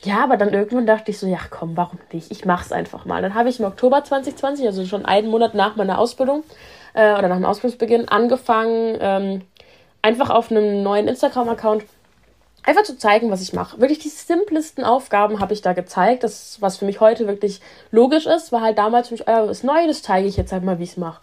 Ja, 0.01 0.23
aber 0.23 0.37
dann 0.37 0.53
irgendwann 0.53 0.85
dachte 0.85 1.11
ich 1.11 1.19
so, 1.19 1.27
ja 1.27 1.39
komm, 1.49 1.75
warum 1.75 1.99
nicht? 2.11 2.31
Ich 2.31 2.45
mach's 2.45 2.71
einfach 2.71 3.05
mal. 3.05 3.21
Dann 3.21 3.33
habe 3.33 3.49
ich 3.49 3.59
im 3.59 3.65
Oktober 3.65 4.03
2020, 4.03 4.65
also 4.65 4.85
schon 4.85 5.05
einen 5.05 5.29
Monat 5.29 5.55
nach 5.55 5.75
meiner 5.75 5.97
Ausbildung 5.97 6.43
äh, 6.93 7.13
oder 7.13 7.27
nach 7.27 7.37
dem 7.37 7.45
Ausbildungsbeginn, 7.45 8.07
angefangen, 8.07 8.97
ähm, 8.99 9.41
einfach 10.01 10.29
auf 10.29 10.51
einem 10.51 10.83
neuen 10.83 11.07
Instagram-Account 11.07 11.83
einfach 12.67 12.83
zu 12.83 12.97
zeigen, 12.97 13.31
was 13.31 13.41
ich 13.41 13.53
mache. 13.53 13.79
Wirklich 13.79 13.99
die 13.99 14.09
simplesten 14.09 14.83
Aufgaben 14.83 15.39
habe 15.39 15.53
ich 15.53 15.61
da 15.61 15.73
gezeigt. 15.73 16.23
Das, 16.23 16.57
was 16.59 16.77
für 16.77 16.85
mich 16.85 16.99
heute 16.99 17.25
wirklich 17.27 17.61
logisch 17.91 18.25
ist, 18.25 18.51
war 18.51 18.61
halt 18.61 18.77
damals 18.77 19.07
für 19.07 19.13
mich, 19.13 19.27
oh, 19.27 19.47
was 19.47 19.63
neu, 19.63 19.87
das 19.87 20.01
zeige 20.03 20.27
ich 20.27 20.37
jetzt 20.37 20.51
halt 20.51 20.63
mal, 20.63 20.77
wie 20.77 20.83
ich 20.83 20.91
es 20.91 20.97
mache. 20.97 21.21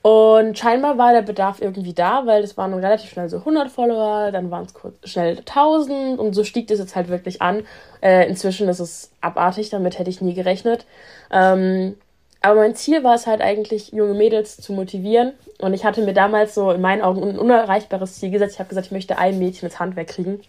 Und 0.00 0.58
scheinbar 0.58 0.98
war 0.98 1.12
der 1.12 1.22
Bedarf 1.22 1.62
irgendwie 1.62 1.94
da, 1.94 2.26
weil 2.26 2.42
es 2.42 2.56
waren 2.56 2.74
relativ 2.74 3.10
schnell 3.10 3.28
so 3.28 3.38
100 3.38 3.70
Follower, 3.70 4.32
dann 4.32 4.50
waren 4.50 4.66
es 5.02 5.10
schnell 5.10 5.38
1000 5.38 6.18
und 6.18 6.34
so 6.34 6.44
stieg 6.44 6.66
das 6.68 6.78
jetzt 6.78 6.96
halt 6.96 7.08
wirklich 7.08 7.40
an. 7.40 7.62
Äh, 8.02 8.28
inzwischen 8.28 8.68
ist 8.68 8.80
es 8.80 9.12
abartig, 9.20 9.70
damit 9.70 9.98
hätte 9.98 10.10
ich 10.10 10.20
nie 10.20 10.34
gerechnet. 10.34 10.84
Ähm, 11.30 11.96
aber 12.44 12.60
mein 12.60 12.74
Ziel 12.74 13.02
war 13.02 13.14
es 13.14 13.26
halt 13.26 13.40
eigentlich, 13.40 13.92
junge 13.92 14.12
Mädels 14.12 14.58
zu 14.58 14.74
motivieren. 14.74 15.32
Und 15.60 15.72
ich 15.72 15.86
hatte 15.86 16.02
mir 16.02 16.12
damals 16.12 16.54
so 16.54 16.72
in 16.72 16.82
meinen 16.82 17.00
Augen 17.00 17.22
ein 17.22 17.38
unerreichbares 17.38 18.16
Ziel 18.20 18.30
gesetzt. 18.30 18.54
Ich 18.54 18.58
habe 18.58 18.68
gesagt, 18.68 18.88
ich 18.88 18.92
möchte 18.92 19.16
ein 19.16 19.38
Mädchen 19.38 19.66
ins 19.66 19.80
Handwerk 19.80 20.08
kriegen. 20.08 20.42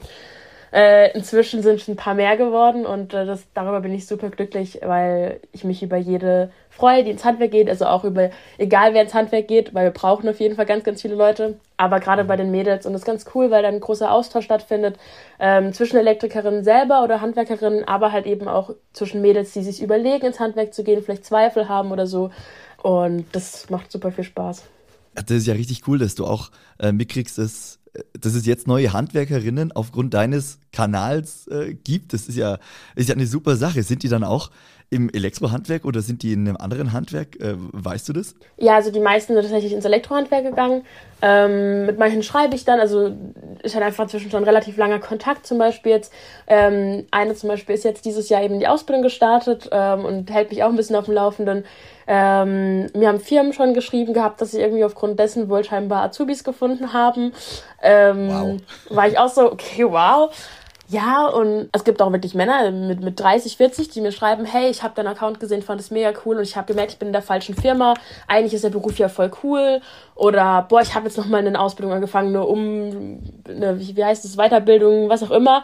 Äh, 0.72 1.12
inzwischen 1.16 1.62
sind 1.62 1.80
es 1.80 1.88
ein 1.88 1.96
paar 1.96 2.16
mehr 2.16 2.36
geworden 2.38 2.86
und 2.86 3.14
äh, 3.14 3.26
das, 3.26 3.46
darüber 3.54 3.82
bin 3.82 3.94
ich 3.94 4.08
super 4.08 4.30
glücklich, 4.30 4.80
weil 4.84 5.40
ich 5.52 5.64
mich 5.64 5.82
über 5.84 5.98
jede 5.98 6.52
freue, 6.70 7.04
die 7.04 7.12
ins 7.12 7.24
Handwerk 7.24 7.52
geht, 7.52 7.70
also 7.70 7.86
auch 7.86 8.04
über, 8.04 8.30
egal 8.58 8.94
wer 8.94 9.04
ins 9.04 9.14
Handwerk 9.14 9.48
geht, 9.48 9.74
weil 9.74 9.86
wir 9.86 9.92
brauchen 9.92 10.28
auf 10.28 10.40
jeden 10.40 10.56
Fall 10.56 10.66
ganz, 10.66 10.84
ganz 10.84 11.02
viele 11.02 11.16
Leute, 11.16 11.58
aber 11.78 12.00
gerade 12.00 12.26
bei 12.26 12.36
den 12.36 12.52
Mädels 12.52 12.86
und 12.86 12.94
das 12.94 13.04
ist 13.04 13.06
ganz 13.06 13.26
cool, 13.34 13.52
weil 13.52 13.64
dann 13.64 13.76
ein 13.76 13.80
großer 13.80 14.12
Austausch 14.12 14.46
stattfindet 14.46 14.98
ähm, 15.40 15.72
zwischen 15.72 15.98
Elektrikerinnen 15.98 16.64
selber 16.64 17.04
oder 17.04 17.22
Handwerkerinnen, 17.22 17.88
aber 17.88 18.12
halt 18.12 18.26
eben 18.26 18.48
auch 18.48 18.72
zwischen 18.92 19.22
Mädels, 19.22 19.54
die 19.54 19.62
sich 19.62 19.82
überlegen, 19.82 20.26
ins 20.26 20.40
Handwerk 20.40 20.74
zu 20.74 20.84
gehen, 20.84 21.02
vielleicht 21.02 21.26
Zweifel 21.26 21.70
haben 21.70 21.92
oder 21.92 22.08
so. 22.08 22.32
Und 22.82 23.26
das 23.32 23.70
macht 23.70 23.92
super 23.92 24.12
viel 24.12 24.24
Spaß. 24.24 24.64
Das 25.16 25.38
ist 25.38 25.48
ja 25.48 25.54
richtig 25.54 25.88
cool, 25.88 25.98
dass 25.98 26.16
du 26.16 26.26
auch 26.26 26.52
äh, 26.78 26.92
mitkriegst, 26.92 27.38
dass 27.38 27.80
dass 28.20 28.34
es 28.34 28.46
jetzt 28.46 28.68
neue 28.68 28.94
Handwerkerinnen 28.94 29.72
aufgrund 29.72 30.14
deines 30.14 30.60
Kanals 30.72 31.48
äh, 31.48 31.74
gibt. 31.74 32.14
Das 32.14 32.28
ist 32.28 32.38
ja, 32.38 32.58
ist 32.96 33.10
ja 33.10 33.16
eine 33.16 33.28
super 33.28 33.56
Sache. 33.56 33.84
Sind 33.84 34.04
die 34.04 34.10
dann 34.10 34.24
auch 34.24 34.52
im 34.90 35.10
Elektrohandwerk 35.10 35.86
oder 35.86 36.02
sind 36.02 36.24
die 36.24 36.34
in 36.34 36.48
einem 36.48 36.58
anderen 36.58 36.94
Handwerk? 36.94 37.40
Äh, 37.40 37.56
weißt 37.58 38.08
du 38.10 38.14
das? 38.14 38.36
Ja, 38.58 38.76
also 38.76 38.92
die 38.92 39.00
meisten 39.00 39.34
sind 39.34 39.42
tatsächlich 39.42 39.74
ins 39.74 39.86
Elektrohandwerk 39.86 40.44
gegangen. 40.44 40.84
Ähm, 41.22 41.86
mit 41.86 41.98
manchen 41.98 42.24
schreibe 42.24 42.56
ich 42.56 42.66
dann, 42.66 42.80
also 42.80 43.16
ich 43.66 43.76
hatte 43.76 43.86
einfach 43.86 44.08
zwischen 44.08 44.32
schon 44.32 44.44
relativ 44.44 44.78
langer 44.78 45.00
Kontakt 45.00 45.46
zum 45.46 45.58
Beispiel 45.58 45.92
jetzt. 45.92 46.14
Ähm, 46.48 47.06
eine 47.12 47.36
zum 47.36 47.50
Beispiel 47.50 47.76
ist 47.76 47.84
jetzt 47.84 48.06
dieses 48.06 48.30
Jahr 48.30 48.44
eben 48.44 48.60
die 48.60 48.68
Ausbildung 48.68 49.04
gestartet 49.04 49.70
ähm, 49.72 50.06
und 50.06 50.32
hält 50.32 50.52
mich 50.52 50.64
auch 50.64 50.70
ein 50.70 50.76
bisschen 50.76 50.96
auf 50.96 51.06
dem 51.06 51.16
Laufenden. 51.16 51.66
Ähm, 52.08 52.88
mir 52.94 53.08
haben 53.08 53.20
Firmen 53.20 53.54
schon 53.54 53.74
geschrieben 53.74 54.14
gehabt, 54.14 54.40
dass 54.40 54.52
sie 54.52 54.62
irgendwie 54.62 54.84
aufgrund 54.84 55.20
dessen 55.20 55.50
wohl 55.50 55.64
scheinbar 55.64 56.04
Azubis 56.04 56.44
gefunden 56.44 56.94
haben. 56.94 57.34
Ähm, 57.82 58.30
wow. 58.30 58.58
War 58.90 59.08
ich 59.08 59.18
auch 59.18 59.30
so, 59.30 59.52
okay, 59.52 59.86
wow. 59.86 60.30
Ja, 60.88 61.26
und 61.28 61.70
es 61.72 61.84
gibt 61.84 62.00
auch 62.02 62.12
wirklich 62.12 62.36
Männer 62.36 62.70
mit, 62.70 63.02
mit 63.02 63.20
30, 63.20 63.58
40, 63.58 63.90
die 63.90 64.02
mir 64.02 64.12
schreiben, 64.12 64.46
hey, 64.46 64.70
ich 64.70 64.84
habe 64.84 64.94
deinen 64.94 65.08
Account 65.08 65.40
gesehen, 65.40 65.64
fand 65.64 65.82
es 65.82 65.90
mega 65.90 66.14
cool 66.26 66.38
und 66.38 66.44
ich 66.44 66.56
habe 66.56 66.68
gemerkt, 66.68 66.92
ich 66.92 67.00
bin 67.00 67.08
in 67.08 67.14
der 67.14 67.24
falschen 67.24 67.56
Firma. 67.56 67.96
Eigentlich 68.28 68.54
ist 68.54 68.64
der 68.64 68.70
Beruf 68.70 69.00
ja 69.00 69.10
voll 69.10 69.32
cool. 69.44 69.82
Oder, 70.14 70.66
boah, 70.70 70.82
ich 70.82 70.94
habe 70.94 71.08
jetzt 71.08 71.18
nochmal 71.18 71.46
eine 71.46 71.60
Ausbildung 71.60 71.94
angefangen, 71.94 72.32
nur 72.32 72.48
um, 72.48 73.20
eine, 73.48 73.80
wie, 73.80 74.04
heißt 74.04 74.26
es, 74.26 74.38
Weiterbildung, 74.38 75.10
was 75.10 75.24
auch 75.24 75.32
immer. 75.32 75.64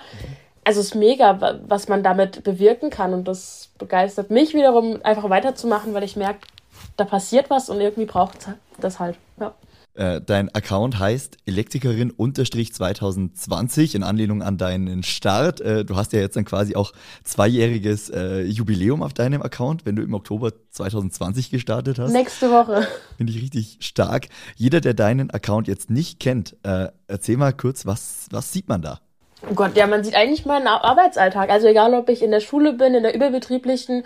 Also 0.63 0.79
es 0.79 0.87
ist 0.87 0.95
mega, 0.95 1.59
was 1.67 1.87
man 1.87 2.01
damit 2.01 2.43
bewirken 2.43 2.89
kann 2.89 3.13
und 3.13 3.27
das 3.27 3.69
begeistert 3.77 4.31
mich 4.31 4.53
wiederum, 4.53 4.99
einfach 5.03 5.29
weiterzumachen, 5.29 5.93
weil 5.93 6.03
ich 6.03 6.15
merke, 6.15 6.39
da 6.97 7.05
passiert 7.05 7.49
was 7.49 7.69
und 7.69 7.79
irgendwie 7.79 8.05
braucht 8.05 8.39
es 8.39 8.47
das 8.79 8.99
halt. 8.99 9.17
Ja. 9.39 9.53
Äh, 9.93 10.21
dein 10.21 10.47
Account 10.55 10.99
heißt 10.99 11.35
Elektrikerin-2020 11.45 13.95
in 13.95 14.03
Anlehnung 14.03 14.41
an 14.41 14.57
deinen 14.57 15.03
Start. 15.03 15.59
Äh, 15.59 15.83
du 15.83 15.97
hast 15.97 16.13
ja 16.13 16.21
jetzt 16.21 16.37
dann 16.37 16.45
quasi 16.45 16.75
auch 16.75 16.93
zweijähriges 17.25 18.09
äh, 18.09 18.43
Jubiläum 18.43 19.03
auf 19.03 19.13
deinem 19.13 19.41
Account, 19.41 19.85
wenn 19.85 19.97
du 19.97 20.01
im 20.01 20.13
Oktober 20.13 20.53
2020 20.69 21.51
gestartet 21.51 21.99
hast. 21.99 22.13
Nächste 22.13 22.51
Woche. 22.51 22.87
Finde 23.17 23.33
ich 23.33 23.41
richtig 23.41 23.79
stark. 23.81 24.29
Jeder, 24.55 24.79
der 24.79 24.93
deinen 24.93 25.29
Account 25.29 25.67
jetzt 25.67 25.89
nicht 25.89 26.21
kennt, 26.21 26.55
äh, 26.63 26.87
erzähl 27.07 27.35
mal 27.35 27.51
kurz, 27.51 27.85
was, 27.85 28.27
was 28.31 28.53
sieht 28.53 28.69
man 28.69 28.81
da? 28.81 29.01
Oh 29.49 29.55
Gott, 29.55 29.75
ja, 29.75 29.87
man 29.87 30.03
sieht 30.03 30.15
eigentlich 30.15 30.45
meinen 30.45 30.67
Arbeitsalltag. 30.67 31.49
Also 31.49 31.67
egal, 31.67 31.95
ob 31.95 32.09
ich 32.09 32.21
in 32.21 32.29
der 32.31 32.41
Schule 32.41 32.73
bin, 32.73 32.93
in 32.93 33.03
der 33.03 33.15
überbetrieblichen 33.15 34.03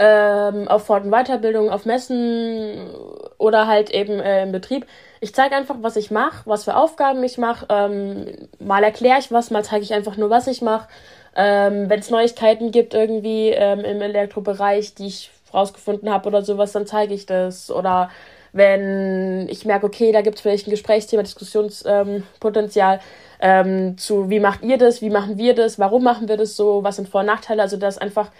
ähm, 0.00 0.66
auf 0.66 0.86
Fort- 0.86 1.04
und 1.04 1.10
Weiterbildung, 1.10 1.68
auf 1.68 1.84
Messen 1.84 2.88
oder 3.36 3.66
halt 3.66 3.90
eben 3.90 4.18
äh, 4.18 4.42
im 4.42 4.50
Betrieb. 4.50 4.86
Ich 5.20 5.34
zeige 5.34 5.54
einfach, 5.54 5.76
was 5.82 5.96
ich 5.96 6.10
mache, 6.10 6.42
was 6.46 6.64
für 6.64 6.74
Aufgaben 6.74 7.22
ich 7.22 7.36
mache. 7.36 7.66
Ähm, 7.68 8.48
mal 8.58 8.82
erkläre 8.82 9.18
ich 9.18 9.30
was, 9.30 9.50
mal 9.50 9.62
zeige 9.62 9.84
ich 9.84 9.92
einfach 9.92 10.16
nur, 10.16 10.30
was 10.30 10.46
ich 10.46 10.62
mache. 10.62 10.88
Ähm, 11.36 11.90
Wenn 11.90 12.00
es 12.00 12.08
Neuigkeiten 12.08 12.70
gibt 12.70 12.94
irgendwie 12.94 13.50
ähm, 13.50 13.80
im 13.80 14.00
Elektrobereich, 14.00 14.94
die 14.94 15.08
ich 15.08 15.30
rausgefunden 15.52 16.10
habe 16.10 16.28
oder 16.28 16.42
sowas, 16.42 16.72
dann 16.72 16.86
zeige 16.86 17.12
ich 17.12 17.26
das. 17.26 17.70
Oder 17.70 18.10
wenn 18.52 19.48
ich 19.50 19.66
merke, 19.66 19.84
okay, 19.84 20.12
da 20.12 20.22
gibt 20.22 20.36
es 20.36 20.40
vielleicht 20.42 20.66
ein 20.66 20.70
Gesprächsthema, 20.70 21.22
Diskussionspotenzial 21.22 23.00
ähm, 23.40 23.98
zu, 23.98 24.30
wie 24.30 24.40
macht 24.40 24.62
ihr 24.62 24.78
das, 24.78 25.02
wie 25.02 25.10
machen 25.10 25.36
wir 25.36 25.54
das, 25.54 25.78
warum 25.78 26.02
machen 26.04 26.26
wir 26.28 26.38
das 26.38 26.56
so, 26.56 26.82
was 26.82 26.96
sind 26.96 27.08
Vor- 27.08 27.20
und 27.20 27.26
Nachteile. 27.26 27.60
Also 27.62 27.76
das 27.76 27.98
einfach 27.98 28.30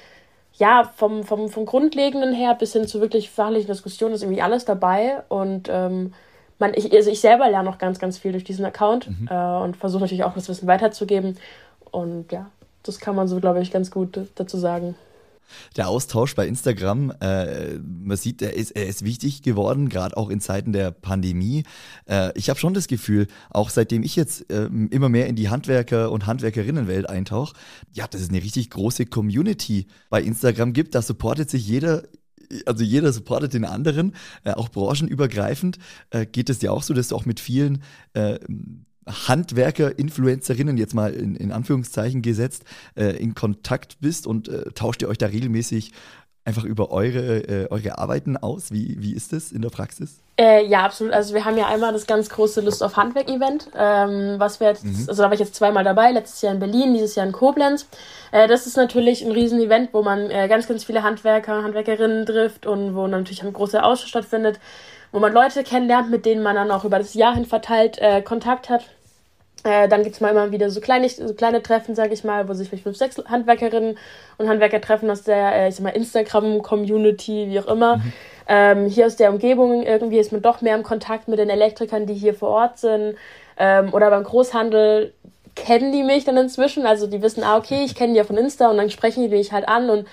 ja, 0.60 0.90
vom, 0.94 1.24
vom, 1.24 1.48
vom 1.48 1.64
Grundlegenden 1.64 2.34
her 2.34 2.54
bis 2.54 2.74
hin 2.74 2.86
zu 2.86 3.00
wirklich 3.00 3.30
fachlichen 3.30 3.66
Diskussionen 3.66 4.14
ist 4.14 4.22
irgendwie 4.22 4.42
alles 4.42 4.66
dabei. 4.66 5.22
Und 5.28 5.68
ähm, 5.70 6.12
man, 6.58 6.74
ich, 6.74 6.92
also 6.92 7.10
ich 7.10 7.20
selber 7.20 7.48
lerne 7.48 7.68
noch 7.68 7.78
ganz, 7.78 7.98
ganz 7.98 8.18
viel 8.18 8.32
durch 8.32 8.44
diesen 8.44 8.66
Account 8.66 9.08
mhm. 9.08 9.28
äh, 9.30 9.62
und 9.62 9.76
versuche 9.76 10.02
natürlich 10.02 10.24
auch 10.24 10.34
das 10.34 10.48
Wissen 10.48 10.68
weiterzugeben. 10.68 11.38
Und 11.90 12.30
ja, 12.30 12.50
das 12.82 13.00
kann 13.00 13.16
man 13.16 13.26
so, 13.26 13.40
glaube 13.40 13.62
ich, 13.62 13.72
ganz 13.72 13.90
gut 13.90 14.20
dazu 14.34 14.58
sagen 14.58 14.94
der 15.76 15.88
Austausch 15.88 16.34
bei 16.34 16.46
Instagram, 16.46 17.12
äh, 17.20 17.78
man 17.78 18.16
sieht, 18.16 18.42
er 18.42 18.54
ist, 18.54 18.72
er 18.72 18.86
ist 18.86 19.04
wichtig 19.04 19.42
geworden, 19.42 19.88
gerade 19.88 20.16
auch 20.16 20.30
in 20.30 20.40
Zeiten 20.40 20.72
der 20.72 20.90
Pandemie. 20.90 21.64
Äh, 22.06 22.32
ich 22.36 22.50
habe 22.50 22.58
schon 22.58 22.74
das 22.74 22.86
Gefühl, 22.86 23.26
auch 23.50 23.70
seitdem 23.70 24.02
ich 24.02 24.16
jetzt 24.16 24.50
äh, 24.50 24.68
immer 24.90 25.08
mehr 25.08 25.26
in 25.26 25.36
die 25.36 25.48
Handwerker- 25.48 26.10
und 26.10 26.26
Handwerkerinnenwelt 26.26 27.08
eintauche, 27.08 27.54
ja, 27.92 28.06
dass 28.06 28.20
es 28.20 28.28
eine 28.28 28.42
richtig 28.42 28.70
große 28.70 29.06
Community 29.06 29.86
bei 30.08 30.22
Instagram 30.22 30.72
gibt. 30.72 30.94
Da 30.94 31.02
supportet 31.02 31.50
sich 31.50 31.66
jeder 31.66 32.04
also 32.66 32.82
jeder 32.82 33.12
supportet 33.12 33.54
den 33.54 33.64
anderen, 33.64 34.14
äh, 34.44 34.52
auch 34.52 34.68
branchenübergreifend. 34.70 35.78
Äh, 36.10 36.26
geht 36.26 36.50
es 36.50 36.58
dir 36.58 36.72
auch 36.72 36.82
so, 36.82 36.94
dass 36.94 37.08
du 37.08 37.16
auch 37.16 37.24
mit 37.24 37.40
vielen 37.40 37.82
äh, 38.14 38.38
Handwerker, 39.10 39.98
Influencerinnen, 39.98 40.76
jetzt 40.76 40.94
mal 40.94 41.12
in, 41.12 41.34
in 41.36 41.52
Anführungszeichen 41.52 42.22
gesetzt, 42.22 42.64
äh, 42.96 43.16
in 43.16 43.34
Kontakt 43.34 43.98
bist 44.00 44.26
und 44.26 44.48
äh, 44.48 44.70
tauscht 44.72 45.02
ihr 45.02 45.08
euch 45.08 45.18
da 45.18 45.26
regelmäßig 45.26 45.92
einfach 46.44 46.64
über 46.64 46.90
eure, 46.90 47.38
äh, 47.38 47.68
eure 47.70 47.98
Arbeiten 47.98 48.36
aus? 48.36 48.72
Wie, 48.72 48.96
wie 49.00 49.14
ist 49.14 49.32
das 49.32 49.52
in 49.52 49.62
der 49.62 49.68
Praxis? 49.70 50.20
Äh, 50.38 50.66
ja, 50.66 50.84
absolut. 50.84 51.12
Also 51.12 51.34
wir 51.34 51.44
haben 51.44 51.58
ja 51.58 51.66
einmal 51.66 51.92
das 51.92 52.06
ganz 52.06 52.30
große 52.30 52.60
Lust 52.62 52.82
auf 52.82 52.96
Handwerk-Event, 52.96 53.68
ähm, 53.76 54.36
was 54.38 54.58
wir 54.58 54.68
jetzt, 54.68 54.84
mhm. 54.84 55.04
also 55.06 55.22
da 55.22 55.28
war 55.28 55.34
ich 55.34 55.40
jetzt 55.40 55.54
zweimal 55.54 55.84
dabei, 55.84 56.12
letztes 56.12 56.40
Jahr 56.42 56.54
in 56.54 56.60
Berlin, 56.60 56.94
dieses 56.94 57.14
Jahr 57.14 57.26
in 57.26 57.32
Koblenz. 57.32 57.86
Äh, 58.32 58.48
das 58.48 58.66
ist 58.66 58.76
natürlich 58.76 59.24
ein 59.24 59.32
Riesen-Event, 59.32 59.90
wo 59.92 60.02
man 60.02 60.30
äh, 60.30 60.48
ganz, 60.48 60.66
ganz 60.66 60.84
viele 60.84 61.02
Handwerker, 61.02 61.62
Handwerkerinnen 61.62 62.24
trifft 62.24 62.66
und 62.66 62.94
wo 62.94 63.06
natürlich 63.06 63.42
ein 63.42 63.52
großer 63.52 63.84
Austausch 63.84 64.10
stattfindet, 64.10 64.58
wo 65.12 65.20
man 65.20 65.32
Leute 65.32 65.62
kennenlernt, 65.62 66.10
mit 66.10 66.24
denen 66.24 66.42
man 66.42 66.56
dann 66.56 66.70
auch 66.70 66.84
über 66.84 66.98
das 66.98 67.14
Jahr 67.14 67.34
hin 67.34 67.44
verteilt 67.44 67.98
äh, 67.98 68.22
Kontakt 68.22 68.70
hat. 68.70 68.84
Äh, 69.62 69.88
dann 69.88 70.02
gibt 70.02 70.14
es 70.14 70.20
mal 70.20 70.30
immer 70.30 70.52
wieder 70.52 70.70
so 70.70 70.80
kleine, 70.80 71.08
so 71.08 71.34
kleine 71.34 71.62
Treffen, 71.62 71.94
sage 71.94 72.14
ich 72.14 72.24
mal, 72.24 72.48
wo 72.48 72.54
sich 72.54 72.68
vielleicht 72.68 72.84
fünf, 72.84 72.96
sechs 72.96 73.18
Handwerkerinnen 73.18 73.98
und 74.38 74.48
Handwerker 74.48 74.80
treffen 74.80 75.10
aus 75.10 75.22
der, 75.22 75.54
äh, 75.54 75.68
ich 75.68 75.74
sag 75.74 75.84
mal, 75.84 75.90
Instagram-Community, 75.90 77.48
wie 77.48 77.60
auch 77.60 77.66
immer. 77.66 77.98
Mhm. 77.98 78.12
Ähm, 78.48 78.86
hier 78.86 79.06
aus 79.06 79.16
der 79.16 79.30
Umgebung 79.30 79.82
irgendwie 79.82 80.18
ist 80.18 80.32
man 80.32 80.40
doch 80.40 80.62
mehr 80.62 80.74
im 80.74 80.82
Kontakt 80.82 81.28
mit 81.28 81.38
den 81.38 81.50
Elektrikern, 81.50 82.06
die 82.06 82.14
hier 82.14 82.34
vor 82.34 82.48
Ort 82.48 82.78
sind. 82.78 83.16
Ähm, 83.58 83.92
oder 83.92 84.08
beim 84.10 84.24
Großhandel 84.24 85.12
kennen 85.54 85.92
die 85.92 86.02
mich 86.02 86.24
dann 86.24 86.36
inzwischen. 86.38 86.86
Also 86.86 87.06
die 87.06 87.20
wissen, 87.20 87.44
ah, 87.44 87.58
okay, 87.58 87.84
ich 87.84 87.94
kenne 87.94 88.14
die 88.14 88.18
ja 88.18 88.24
von 88.24 88.38
Insta 88.38 88.70
und 88.70 88.78
dann 88.78 88.90
sprechen 88.90 89.22
die 89.22 89.28
mich 89.28 89.52
halt 89.52 89.68
an. 89.68 89.90
Und 89.90 90.08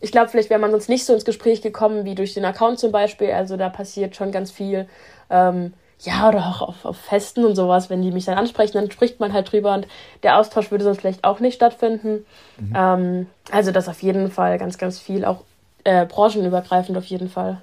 ich 0.00 0.10
glaube, 0.10 0.28
vielleicht 0.28 0.50
wäre 0.50 0.60
man 0.60 0.72
sonst 0.72 0.88
nicht 0.88 1.04
so 1.04 1.14
ins 1.14 1.24
Gespräch 1.24 1.62
gekommen 1.62 2.04
wie 2.04 2.14
durch 2.14 2.34
den 2.34 2.44
Account 2.44 2.80
zum 2.80 2.90
Beispiel. 2.90 3.30
Also 3.30 3.56
da 3.56 3.68
passiert 3.68 4.16
schon 4.16 4.32
ganz 4.32 4.50
viel. 4.50 4.88
Ähm, 5.30 5.72
ja, 6.00 6.28
oder 6.28 6.46
auch 6.46 6.62
auf, 6.62 6.84
auf 6.84 6.96
Festen 6.96 7.44
und 7.44 7.56
sowas, 7.56 7.90
wenn 7.90 8.02
die 8.02 8.12
mich 8.12 8.24
dann 8.24 8.38
ansprechen, 8.38 8.74
dann 8.74 8.90
spricht 8.90 9.18
man 9.18 9.32
halt 9.32 9.50
drüber 9.50 9.74
und 9.74 9.86
der 10.22 10.38
Austausch 10.38 10.70
würde 10.70 10.84
sonst 10.84 11.00
vielleicht 11.00 11.24
auch 11.24 11.40
nicht 11.40 11.56
stattfinden. 11.56 12.24
Mhm. 12.58 12.72
Ähm, 12.74 13.26
also 13.50 13.72
das 13.72 13.88
auf 13.88 14.02
jeden 14.02 14.30
Fall 14.30 14.58
ganz, 14.58 14.78
ganz 14.78 15.00
viel, 15.00 15.24
auch 15.24 15.42
äh, 15.84 16.06
branchenübergreifend 16.06 16.96
auf 16.96 17.04
jeden 17.06 17.28
Fall. 17.28 17.60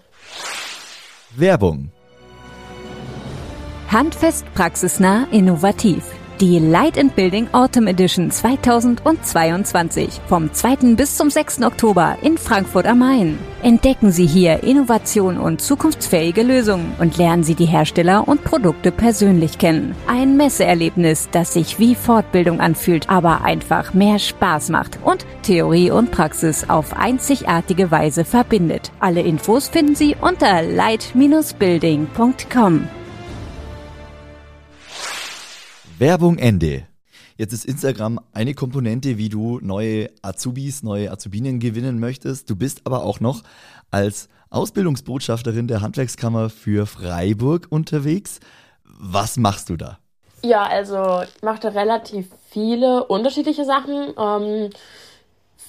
Werbung. 1.35 1.91
Handfest, 3.89 4.45
praxisnah, 4.53 5.27
innovativ. 5.31 6.14
Die 6.41 6.59
Light 6.59 6.99
and 6.99 7.15
Building 7.15 7.47
Autumn 7.53 7.87
Edition 7.87 8.29
2022 8.29 10.19
vom 10.27 10.53
2. 10.53 10.95
bis 10.95 11.15
zum 11.15 11.29
6. 11.29 11.61
Oktober 11.61 12.17
in 12.23 12.37
Frankfurt 12.37 12.87
am 12.87 12.99
Main. 12.99 13.39
Entdecken 13.63 14.11
Sie 14.11 14.25
hier 14.25 14.61
Innovation 14.61 15.37
und 15.37 15.61
zukunftsfähige 15.61 16.43
Lösungen 16.43 16.93
und 16.99 17.17
lernen 17.17 17.43
Sie 17.43 17.55
die 17.55 17.67
Hersteller 17.67 18.27
und 18.27 18.43
Produkte 18.43 18.91
persönlich 18.91 19.59
kennen. 19.59 19.95
Ein 20.07 20.35
Messeerlebnis, 20.35 21.29
das 21.31 21.53
sich 21.53 21.79
wie 21.79 21.95
Fortbildung 21.95 22.59
anfühlt, 22.59 23.09
aber 23.09 23.45
einfach 23.45 23.93
mehr 23.93 24.19
Spaß 24.19 24.71
macht 24.71 24.99
und 25.05 25.25
Theorie 25.43 25.89
und 25.89 26.11
Praxis 26.11 26.69
auf 26.69 26.97
einzigartige 26.97 27.91
Weise 27.91 28.25
verbindet. 28.25 28.91
Alle 28.99 29.21
Infos 29.21 29.69
finden 29.69 29.95
Sie 29.95 30.17
unter 30.19 30.63
light-building.com. 30.63 32.89
Werbung 35.97 36.37
Ende. 36.37 36.83
Jetzt 37.37 37.53
ist 37.53 37.63
Instagram 37.63 38.19
eine 38.33 38.53
Komponente, 38.53 39.17
wie 39.17 39.29
du 39.29 39.59
neue 39.61 40.09
Azubis, 40.21 40.83
neue 40.83 41.09
Azubinen 41.09 41.61
gewinnen 41.61 41.99
möchtest. 41.99 42.49
Du 42.49 42.57
bist 42.57 42.81
aber 42.83 43.03
auch 43.03 43.21
noch 43.21 43.43
als 43.91 44.27
Ausbildungsbotschafterin 44.49 45.69
der 45.69 45.79
Handwerkskammer 45.81 46.49
für 46.49 46.85
Freiburg 46.85 47.67
unterwegs. 47.69 48.41
Was 48.83 49.37
machst 49.37 49.69
du 49.69 49.77
da? 49.77 49.99
Ja, 50.43 50.63
also 50.63 51.23
ich 51.23 51.41
mache 51.41 51.61
da 51.61 51.69
relativ 51.69 52.27
viele 52.49 53.05
unterschiedliche 53.05 53.63
Sachen. 53.63 54.13
Ähm, 54.17 54.71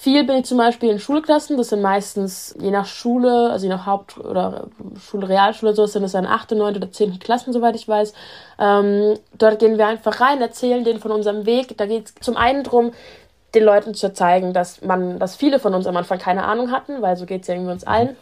viel 0.07 0.23
bin 0.23 0.37
ich 0.37 0.45
zum 0.45 0.59
Beispiel 0.59 0.89
in 0.89 1.01
Schulklassen, 1.01 1.57
das 1.57 1.71
sind 1.71 1.83
meistens 1.83 2.55
je 2.61 2.71
nach 2.71 2.87
Schule, 2.87 3.51
also 3.51 3.67
je 3.67 3.73
nach 3.73 3.87
Haupt- 3.87 4.17
oder 4.19 4.69
Schule, 5.01 5.29
Realschule, 5.29 5.75
so 5.75 5.85
sind 5.87 6.05
es 6.05 6.13
dann 6.13 6.27
8., 6.27 6.53
9. 6.53 6.77
oder 6.77 6.93
10. 6.93 7.19
Klassen, 7.19 7.53
soweit 7.53 7.75
ich 7.75 7.89
weiß. 7.89 8.13
Ähm, 8.61 9.19
dort 9.37 9.59
gehen 9.59 9.79
wir 9.79 9.89
einfach 9.89 10.21
rein, 10.21 10.41
erzählen 10.41 10.85
denen 10.85 11.01
von 11.01 11.11
unserem 11.11 11.45
Weg. 11.45 11.77
Da 11.77 11.87
geht 11.87 12.07
es 12.07 12.15
zum 12.21 12.37
einen 12.37 12.63
darum, 12.63 12.93
den 13.57 13.65
Leuten 13.65 13.95
zu 13.95 14.13
zeigen, 14.13 14.53
dass 14.53 14.81
man, 14.81 15.19
dass 15.19 15.35
viele 15.35 15.59
von 15.59 15.75
uns 15.75 15.89
am 15.89 15.97
Anfang 15.97 16.21
keine 16.21 16.45
Ahnung 16.45 16.71
hatten, 16.71 17.03
weil 17.03 17.17
so 17.17 17.27
geht 17.27 17.41
es 17.43 17.49
ja 17.49 17.55
irgendwie 17.55 17.73
uns 17.73 17.85
allen. 17.85 18.17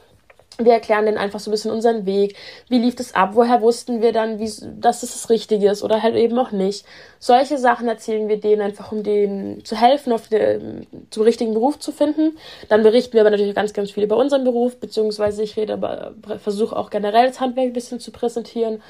Wir 0.58 0.74
erklären 0.74 1.04
denen 1.04 1.18
einfach 1.18 1.40
so 1.40 1.50
ein 1.50 1.52
bisschen 1.52 1.72
unseren 1.72 2.06
Weg. 2.06 2.36
Wie 2.68 2.78
lief 2.78 2.94
es 3.00 3.14
ab? 3.14 3.30
Woher 3.32 3.60
wussten 3.60 4.00
wir 4.02 4.12
dann, 4.12 4.38
wie, 4.38 4.50
dass 4.78 5.02
es 5.02 5.12
das 5.12 5.28
Richtige 5.28 5.68
ist 5.68 5.82
oder 5.82 6.02
halt 6.02 6.14
eben 6.14 6.38
auch 6.38 6.52
nicht? 6.52 6.86
Solche 7.18 7.58
Sachen 7.58 7.88
erzählen 7.88 8.28
wir 8.28 8.38
denen 8.38 8.62
einfach, 8.62 8.92
um 8.92 9.02
denen 9.02 9.64
zu 9.64 9.76
helfen, 9.76 10.12
auf 10.12 10.28
den, 10.28 10.86
zum 11.10 11.24
richtigen 11.24 11.54
Beruf 11.54 11.80
zu 11.80 11.90
finden. 11.90 12.38
Dann 12.68 12.84
berichten 12.84 13.14
wir 13.14 13.22
aber 13.22 13.30
natürlich 13.30 13.54
ganz, 13.54 13.72
ganz 13.72 13.90
viel 13.90 14.04
über 14.04 14.16
unseren 14.16 14.44
Beruf, 14.44 14.78
beziehungsweise 14.78 15.42
ich 15.42 15.56
rede 15.56 15.72
aber, 15.72 16.14
versuche 16.38 16.76
auch 16.76 16.90
generell 16.90 17.26
das 17.26 17.40
Handwerk 17.40 17.66
ein 17.66 17.72
bisschen 17.72 17.98
zu 17.98 18.12
präsentieren. 18.12 18.80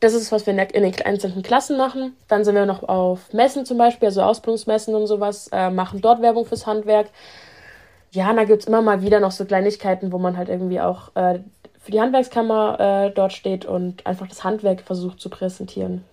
Das 0.00 0.14
ist, 0.14 0.32
was 0.32 0.44
wir 0.46 0.58
in 0.58 0.82
den 0.82 1.02
einzelnen 1.04 1.44
Klassen 1.44 1.76
machen. 1.76 2.16
Dann 2.26 2.44
sind 2.44 2.56
wir 2.56 2.66
noch 2.66 2.82
auf 2.82 3.32
Messen 3.32 3.64
zum 3.64 3.78
Beispiel, 3.78 4.08
also 4.08 4.22
Ausbildungsmessen 4.22 4.96
und 4.96 5.06
sowas, 5.06 5.48
äh, 5.52 5.70
machen 5.70 6.00
dort 6.00 6.20
Werbung 6.20 6.44
fürs 6.44 6.66
Handwerk 6.66 7.06
ja, 8.12 8.32
da 8.32 8.44
gibt 8.44 8.62
es 8.62 8.68
immer 8.68 8.82
mal 8.82 9.02
wieder 9.02 9.20
noch 9.20 9.32
so 9.32 9.44
Kleinigkeiten, 9.44 10.12
wo 10.12 10.18
man 10.18 10.36
halt 10.36 10.48
irgendwie 10.48 10.80
auch 10.80 11.14
äh, 11.16 11.40
für 11.80 11.92
die 11.92 12.00
Handwerkskammer 12.00 12.78
äh, 12.78 13.10
dort 13.10 13.32
steht 13.32 13.64
und 13.64 14.06
einfach 14.06 14.28
das 14.28 14.44
Handwerk 14.44 14.82
versucht 14.82 15.18
zu 15.18 15.30
präsentieren. 15.30 16.04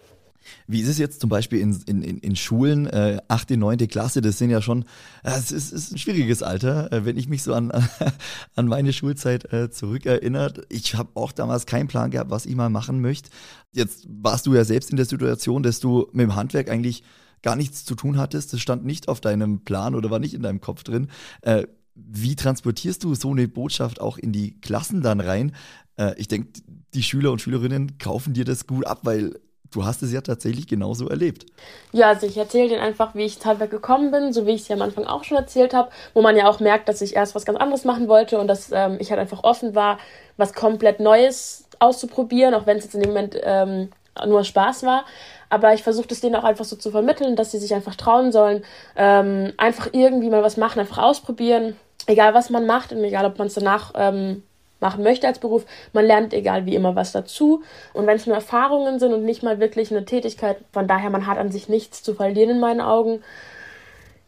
Wie 0.65 0.79
ist 0.79 0.87
es 0.87 0.97
jetzt 0.97 1.19
zum 1.19 1.29
Beispiel 1.29 1.59
in, 1.59 1.77
in, 1.85 2.01
in 2.01 2.35
Schulen, 2.37 2.87
äh, 2.87 3.19
8., 3.27 3.51
9. 3.51 3.77
Klasse, 3.89 4.21
das 4.21 4.37
sind 4.37 4.49
ja 4.49 4.61
schon, 4.61 4.83
äh, 5.23 5.31
es 5.31 5.51
ist, 5.51 5.73
ist, 5.73 5.91
ein 5.91 5.97
schwieriges 5.97 6.41
Alter, 6.41 6.91
äh, 6.91 7.05
wenn 7.05 7.17
ich 7.17 7.27
mich 7.27 7.43
so 7.43 7.53
an, 7.53 7.71
an 8.55 8.65
meine 8.65 8.93
Schulzeit 8.93 9.51
äh, 9.51 9.69
zurückerinnert. 9.69 10.65
Ich 10.69 10.95
habe 10.95 11.09
auch 11.15 11.33
damals 11.33 11.65
keinen 11.65 11.87
Plan 11.87 12.11
gehabt, 12.11 12.31
was 12.31 12.45
ich 12.45 12.55
mal 12.55 12.69
machen 12.69 13.01
möchte. 13.01 13.29
Jetzt 13.73 14.07
warst 14.09 14.47
du 14.47 14.53
ja 14.53 14.63
selbst 14.63 14.89
in 14.89 14.97
der 14.97 15.05
Situation, 15.05 15.63
dass 15.63 15.81
du 15.81 16.07
mit 16.13 16.23
dem 16.23 16.35
Handwerk 16.35 16.69
eigentlich 16.69 17.03
gar 17.41 17.55
nichts 17.55 17.85
zu 17.85 17.95
tun 17.95 18.17
hattest. 18.17 18.53
Das 18.53 18.61
stand 18.61 18.85
nicht 18.85 19.07
auf 19.09 19.21
deinem 19.21 19.63
Plan 19.63 19.95
oder 19.95 20.09
war 20.09 20.19
nicht 20.19 20.33
in 20.33 20.41
deinem 20.41 20.61
Kopf 20.61 20.83
drin. 20.83 21.09
Äh, 21.41 21.67
wie 21.95 22.35
transportierst 22.35 23.03
du 23.03 23.15
so 23.15 23.31
eine 23.31 23.47
Botschaft 23.47 24.01
auch 24.01 24.17
in 24.17 24.31
die 24.31 24.59
Klassen 24.61 25.01
dann 25.01 25.19
rein? 25.19 25.55
Äh, 25.97 26.13
ich 26.17 26.27
denke, 26.27 26.49
die 26.93 27.03
Schüler 27.03 27.31
und 27.31 27.41
Schülerinnen 27.41 27.97
kaufen 27.97 28.33
dir 28.33 28.45
das 28.45 28.67
gut 28.67 28.85
ab, 28.85 28.99
weil 29.03 29.35
du 29.71 29.85
hast 29.85 30.01
es 30.01 30.11
ja 30.11 30.21
tatsächlich 30.21 30.67
genauso 30.67 31.07
erlebt. 31.07 31.45
Ja, 31.91 32.09
also 32.09 32.25
ich 32.25 32.37
erzähle 32.37 32.69
denen 32.69 32.81
einfach, 32.81 33.15
wie 33.15 33.25
ich 33.25 33.43
Handwerk 33.45 33.71
gekommen 33.71 34.11
bin, 34.11 34.33
so 34.33 34.45
wie 34.45 34.51
ich 34.51 34.61
es 34.61 34.67
ja 34.67 34.75
am 34.75 34.81
Anfang 34.81 35.05
auch 35.05 35.23
schon 35.23 35.37
erzählt 35.37 35.73
habe, 35.73 35.89
wo 36.13 36.21
man 36.21 36.35
ja 36.35 36.47
auch 36.47 36.59
merkt, 36.59 36.89
dass 36.89 37.01
ich 37.01 37.15
erst 37.15 37.35
was 37.35 37.45
ganz 37.45 37.59
anderes 37.59 37.85
machen 37.85 38.07
wollte 38.07 38.39
und 38.39 38.47
dass 38.47 38.71
ähm, 38.71 38.97
ich 38.99 39.11
halt 39.11 39.19
einfach 39.19 39.43
offen 39.43 39.75
war, 39.75 39.99
was 40.37 40.53
komplett 40.53 40.99
Neues 40.99 41.65
auszuprobieren, 41.79 42.53
auch 42.53 42.65
wenn 42.65 42.77
es 42.77 42.85
jetzt 42.85 42.95
in 42.95 43.01
dem 43.01 43.09
Moment 43.11 43.37
ähm, 43.41 43.89
nur 44.25 44.43
Spaß 44.43 44.83
war. 44.83 45.05
Aber 45.49 45.73
ich 45.73 45.83
versuche 45.83 46.07
es 46.11 46.21
denen 46.21 46.35
auch 46.35 46.43
einfach 46.43 46.65
so 46.65 46.75
zu 46.75 46.91
vermitteln, 46.91 47.35
dass 47.35 47.51
sie 47.51 47.57
sich 47.57 47.73
einfach 47.73 47.95
trauen 47.95 48.31
sollen, 48.31 48.63
ähm, 48.95 49.53
einfach 49.57 49.89
irgendwie 49.93 50.29
mal 50.29 50.43
was 50.43 50.57
machen, 50.57 50.79
einfach 50.79 50.99
ausprobieren 50.99 51.75
egal 52.09 52.33
was 52.33 52.49
man 52.49 52.65
macht 52.65 52.91
und 52.91 53.03
egal 53.03 53.25
ob 53.25 53.37
man 53.37 53.47
es 53.47 53.53
danach 53.53 53.93
ähm, 53.95 54.43
machen 54.79 55.03
möchte 55.03 55.27
als 55.27 55.39
Beruf, 55.39 55.65
man 55.93 56.05
lernt 56.05 56.33
egal 56.33 56.65
wie 56.65 56.75
immer 56.75 56.95
was 56.95 57.11
dazu. 57.11 57.63
Und 57.93 58.07
wenn 58.07 58.15
es 58.15 58.25
nur 58.25 58.35
Erfahrungen 58.35 58.99
sind 58.99 59.13
und 59.13 59.25
nicht 59.25 59.43
mal 59.43 59.59
wirklich 59.59 59.91
eine 59.91 60.05
Tätigkeit, 60.05 60.57
von 60.71 60.87
daher 60.87 61.09
man 61.09 61.27
hat 61.27 61.37
an 61.37 61.51
sich 61.51 61.69
nichts 61.69 62.01
zu 62.01 62.15
verlieren 62.15 62.51
in 62.51 62.59
meinen 62.59 62.81
Augen. 62.81 63.21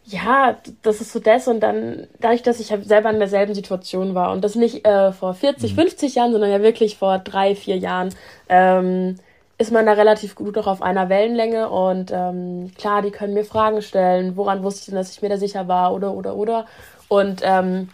Ja, 0.03 0.57
das 0.81 0.99
ist 0.99 1.13
so 1.13 1.19
das 1.19 1.47
und 1.47 1.61
dann, 1.61 2.07
dadurch, 2.19 2.43
dass 2.43 2.59
ich 2.59 2.71
halt 2.71 2.85
selber 2.85 3.09
in 3.11 3.19
derselben 3.19 3.53
Situation 3.53 4.13
war 4.13 4.31
und 4.31 4.43
das 4.43 4.55
nicht 4.55 4.85
äh, 4.85 5.11
vor 5.13 5.33
40, 5.33 5.71
mhm. 5.71 5.75
50 5.75 6.15
Jahren, 6.15 6.31
sondern 6.31 6.51
ja 6.51 6.61
wirklich 6.61 6.97
vor 6.97 7.19
drei, 7.19 7.55
vier 7.55 7.77
Jahren, 7.77 8.09
ähm, 8.49 9.17
ist 9.61 9.71
man 9.71 9.85
da 9.85 9.93
relativ 9.93 10.33
gut 10.33 10.57
auch 10.57 10.65
auf 10.65 10.81
einer 10.81 11.07
Wellenlänge 11.07 11.69
und 11.69 12.11
ähm, 12.11 12.71
klar, 12.79 13.03
die 13.03 13.11
können 13.11 13.35
mir 13.35 13.45
Fragen 13.45 13.83
stellen, 13.83 14.35
woran 14.35 14.63
wusste 14.63 14.79
ich 14.79 14.85
denn, 14.87 14.95
dass 14.95 15.11
ich 15.11 15.21
mir 15.21 15.29
da 15.29 15.37
sicher 15.37 15.67
war 15.67 15.93
oder, 15.93 16.13
oder, 16.13 16.35
oder. 16.35 16.65
Und 17.07 17.41
ähm, 17.43 17.89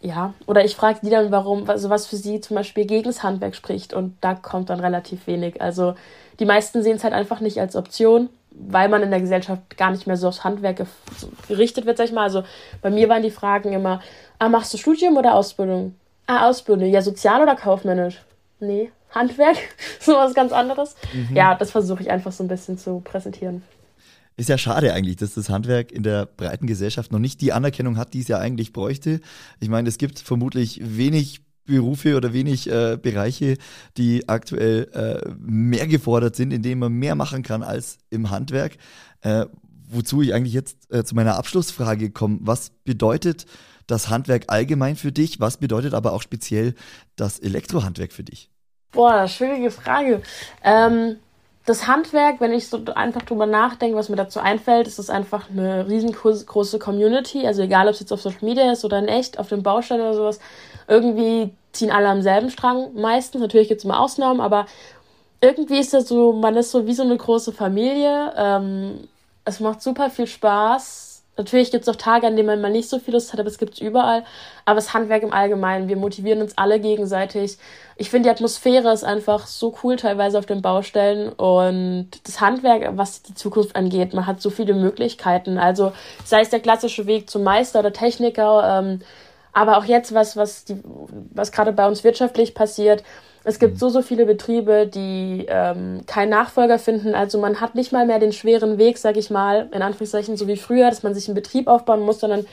ja, 0.00 0.34
oder 0.46 0.64
ich 0.64 0.76
frage 0.76 1.00
die 1.02 1.10
dann, 1.10 1.32
warum, 1.32 1.68
also 1.68 1.90
was 1.90 2.06
für 2.06 2.16
sie 2.16 2.40
zum 2.40 2.54
Beispiel 2.54 2.86
gegen 2.86 3.04
das 3.04 3.24
Handwerk 3.24 3.56
spricht. 3.56 3.92
Und 3.92 4.16
da 4.20 4.34
kommt 4.34 4.70
dann 4.70 4.78
relativ 4.78 5.26
wenig. 5.26 5.60
Also 5.60 5.94
die 6.38 6.44
meisten 6.44 6.82
sehen 6.84 6.96
es 6.96 7.02
halt 7.02 7.12
einfach 7.12 7.40
nicht 7.40 7.58
als 7.58 7.74
Option, 7.74 8.30
weil 8.52 8.88
man 8.88 9.02
in 9.02 9.10
der 9.10 9.20
Gesellschaft 9.20 9.76
gar 9.76 9.90
nicht 9.90 10.06
mehr 10.06 10.16
so 10.16 10.28
aufs 10.28 10.44
Handwerk 10.44 10.86
gerichtet 11.48 11.86
wird, 11.86 11.96
sag 11.96 12.06
ich 12.06 12.12
mal. 12.12 12.22
Also 12.22 12.44
bei 12.82 12.90
mir 12.90 13.08
waren 13.08 13.22
die 13.22 13.32
Fragen 13.32 13.72
immer, 13.72 14.00
ah, 14.38 14.48
machst 14.48 14.72
du 14.72 14.78
Studium 14.78 15.16
oder 15.16 15.34
Ausbildung? 15.34 15.96
Ah, 16.28 16.48
Ausbildung. 16.48 16.88
Ja, 16.88 17.02
sozial 17.02 17.42
oder 17.42 17.56
kaufmännisch? 17.56 18.22
Nee, 18.60 18.92
Handwerk, 19.10 19.56
so 20.00 20.12
was 20.12 20.34
ganz 20.34 20.52
anderes. 20.52 20.96
Mhm. 21.12 21.36
Ja, 21.36 21.54
das 21.54 21.70
versuche 21.70 22.02
ich 22.02 22.10
einfach 22.10 22.32
so 22.32 22.44
ein 22.44 22.48
bisschen 22.48 22.78
zu 22.78 23.00
präsentieren. 23.00 23.62
Ist 24.36 24.48
ja 24.48 24.56
schade 24.56 24.94
eigentlich, 24.94 25.16
dass 25.16 25.34
das 25.34 25.50
Handwerk 25.50 25.92
in 25.92 26.02
der 26.02 26.24
breiten 26.24 26.66
Gesellschaft 26.66 27.12
noch 27.12 27.18
nicht 27.18 27.40
die 27.40 27.52
Anerkennung 27.52 27.98
hat, 27.98 28.14
die 28.14 28.20
es 28.20 28.28
ja 28.28 28.38
eigentlich 28.38 28.72
bräuchte. 28.72 29.20
Ich 29.60 29.68
meine, 29.68 29.88
es 29.88 29.98
gibt 29.98 30.18
vermutlich 30.18 30.80
wenig 30.82 31.42
Berufe 31.66 32.16
oder 32.16 32.32
wenig 32.32 32.68
äh, 32.70 32.96
Bereiche, 33.00 33.56
die 33.96 34.28
aktuell 34.28 34.88
äh, 34.94 35.30
mehr 35.38 35.86
gefordert 35.86 36.36
sind, 36.36 36.52
in 36.52 36.62
denen 36.62 36.80
man 36.80 36.92
mehr 36.92 37.14
machen 37.14 37.42
kann 37.42 37.62
als 37.62 37.98
im 38.08 38.30
Handwerk. 38.30 38.76
Äh, 39.20 39.46
wozu 39.90 40.22
ich 40.22 40.32
eigentlich 40.32 40.54
jetzt 40.54 40.90
äh, 40.92 41.04
zu 41.04 41.14
meiner 41.14 41.36
Abschlussfrage 41.36 42.10
komme. 42.10 42.38
Was 42.42 42.70
bedeutet 42.84 43.46
das 43.86 44.08
Handwerk 44.08 44.44
allgemein 44.48 44.96
für 44.96 45.12
dich? 45.12 45.40
Was 45.40 45.58
bedeutet 45.58 45.94
aber 45.94 46.12
auch 46.12 46.22
speziell 46.22 46.74
das 47.16 47.38
Elektrohandwerk 47.38 48.12
für 48.12 48.24
dich? 48.24 48.49
Boah, 48.92 49.28
schwierige 49.28 49.70
Frage. 49.70 50.22
Ähm, 50.64 51.18
das 51.66 51.86
Handwerk, 51.86 52.40
wenn 52.40 52.52
ich 52.52 52.68
so 52.68 52.82
einfach 52.94 53.22
drüber 53.22 53.46
nachdenke, 53.46 53.96
was 53.96 54.08
mir 54.08 54.16
dazu 54.16 54.40
einfällt, 54.40 54.88
ist 54.88 54.98
es 54.98 55.10
einfach 55.10 55.50
eine 55.50 55.86
riesengroße 55.88 56.78
Community. 56.78 57.46
Also 57.46 57.62
egal, 57.62 57.86
ob 57.86 57.94
es 57.94 58.00
jetzt 58.00 58.12
auf 58.12 58.20
Social 58.20 58.44
Media 58.44 58.72
ist 58.72 58.84
oder 58.84 58.98
in 58.98 59.06
echt, 59.06 59.38
auf 59.38 59.48
dem 59.48 59.62
Baustein 59.62 60.00
oder 60.00 60.14
sowas, 60.14 60.40
irgendwie 60.88 61.50
ziehen 61.72 61.92
alle 61.92 62.08
am 62.08 62.22
selben 62.22 62.50
Strang 62.50 62.94
meistens. 62.94 63.40
Natürlich 63.40 63.68
gibt 63.68 63.78
es 63.78 63.84
immer 63.84 64.00
Ausnahmen, 64.00 64.40
aber 64.40 64.66
irgendwie 65.40 65.78
ist 65.78 65.94
das 65.94 66.08
so, 66.08 66.32
man 66.32 66.56
ist 66.56 66.72
so 66.72 66.86
wie 66.86 66.94
so 66.94 67.02
eine 67.02 67.16
große 67.16 67.52
Familie. 67.52 68.32
Ähm, 68.36 69.08
es 69.44 69.60
macht 69.60 69.82
super 69.82 70.10
viel 70.10 70.26
Spaß 70.26 71.09
Natürlich 71.40 71.70
gibt 71.70 71.84
es 71.84 71.88
auch 71.88 71.96
Tage, 71.96 72.26
an 72.26 72.36
denen 72.36 72.46
man 72.46 72.60
mal 72.60 72.70
nicht 72.70 72.90
so 72.90 72.98
viel 72.98 73.14
Lust 73.14 73.32
hat, 73.32 73.40
aber 73.40 73.48
es 73.48 73.56
gibt 73.56 73.72
es 73.72 73.80
überall. 73.80 74.24
Aber 74.66 74.74
das 74.74 74.92
Handwerk 74.92 75.22
im 75.22 75.32
Allgemeinen, 75.32 75.88
wir 75.88 75.96
motivieren 75.96 76.42
uns 76.42 76.58
alle 76.58 76.78
gegenseitig. 76.78 77.56
Ich 77.96 78.10
finde, 78.10 78.28
die 78.28 78.34
Atmosphäre 78.34 78.92
ist 78.92 79.04
einfach 79.04 79.46
so 79.46 79.74
cool 79.82 79.96
teilweise 79.96 80.38
auf 80.38 80.44
den 80.44 80.60
Baustellen. 80.60 81.32
Und 81.32 82.10
das 82.24 82.42
Handwerk, 82.42 82.98
was 82.98 83.22
die 83.22 83.34
Zukunft 83.34 83.74
angeht, 83.74 84.12
man 84.12 84.26
hat 84.26 84.42
so 84.42 84.50
viele 84.50 84.74
Möglichkeiten. 84.74 85.56
Also 85.56 85.92
sei 86.26 86.42
es 86.42 86.50
der 86.50 86.60
klassische 86.60 87.06
Weg 87.06 87.30
zum 87.30 87.42
Meister 87.42 87.78
oder 87.78 87.94
Techniker, 87.94 88.78
ähm, 88.78 89.00
aber 89.54 89.78
auch 89.78 89.86
jetzt, 89.86 90.14
was, 90.14 90.36
was, 90.36 90.66
was 91.32 91.52
gerade 91.52 91.72
bei 91.72 91.88
uns 91.88 92.04
wirtschaftlich 92.04 92.54
passiert, 92.54 93.02
es 93.44 93.58
gibt 93.58 93.74
mhm. 93.74 93.78
so, 93.78 93.88
so 93.88 94.02
viele 94.02 94.26
Betriebe, 94.26 94.86
die 94.86 95.46
ähm, 95.48 96.00
keinen 96.06 96.30
Nachfolger 96.30 96.78
finden. 96.78 97.14
Also 97.14 97.38
man 97.38 97.60
hat 97.60 97.74
nicht 97.74 97.92
mal 97.92 98.06
mehr 98.06 98.18
den 98.18 98.32
schweren 98.32 98.78
Weg, 98.78 98.98
sag 98.98 99.16
ich 99.16 99.30
mal, 99.30 99.68
in 99.72 99.82
Anführungszeichen, 99.82 100.36
so 100.36 100.46
wie 100.46 100.56
früher, 100.56 100.88
dass 100.90 101.02
man 101.02 101.14
sich 101.14 101.28
einen 101.28 101.34
Betrieb 101.34 101.66
aufbauen 101.68 102.00
muss, 102.00 102.20
sondern 102.20 102.46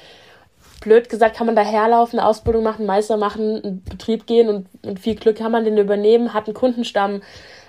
blöd 0.82 1.10
gesagt 1.10 1.36
kann 1.36 1.48
man 1.48 1.56
daherlaufen, 1.56 2.20
eine 2.20 2.28
Ausbildung 2.28 2.64
machen, 2.64 2.86
Meister 2.86 3.18
machen, 3.18 3.62
einen 3.64 3.84
Betrieb 3.84 4.28
gehen 4.28 4.48
und 4.48 4.86
mit 4.86 5.00
viel 5.00 5.16
Glück 5.16 5.38
kann 5.38 5.52
man 5.52 5.66
den 5.66 5.78
übernehmen, 5.78 6.34
hat 6.34 6.46
einen 6.46 6.54
Kundenstamm, 6.54 7.22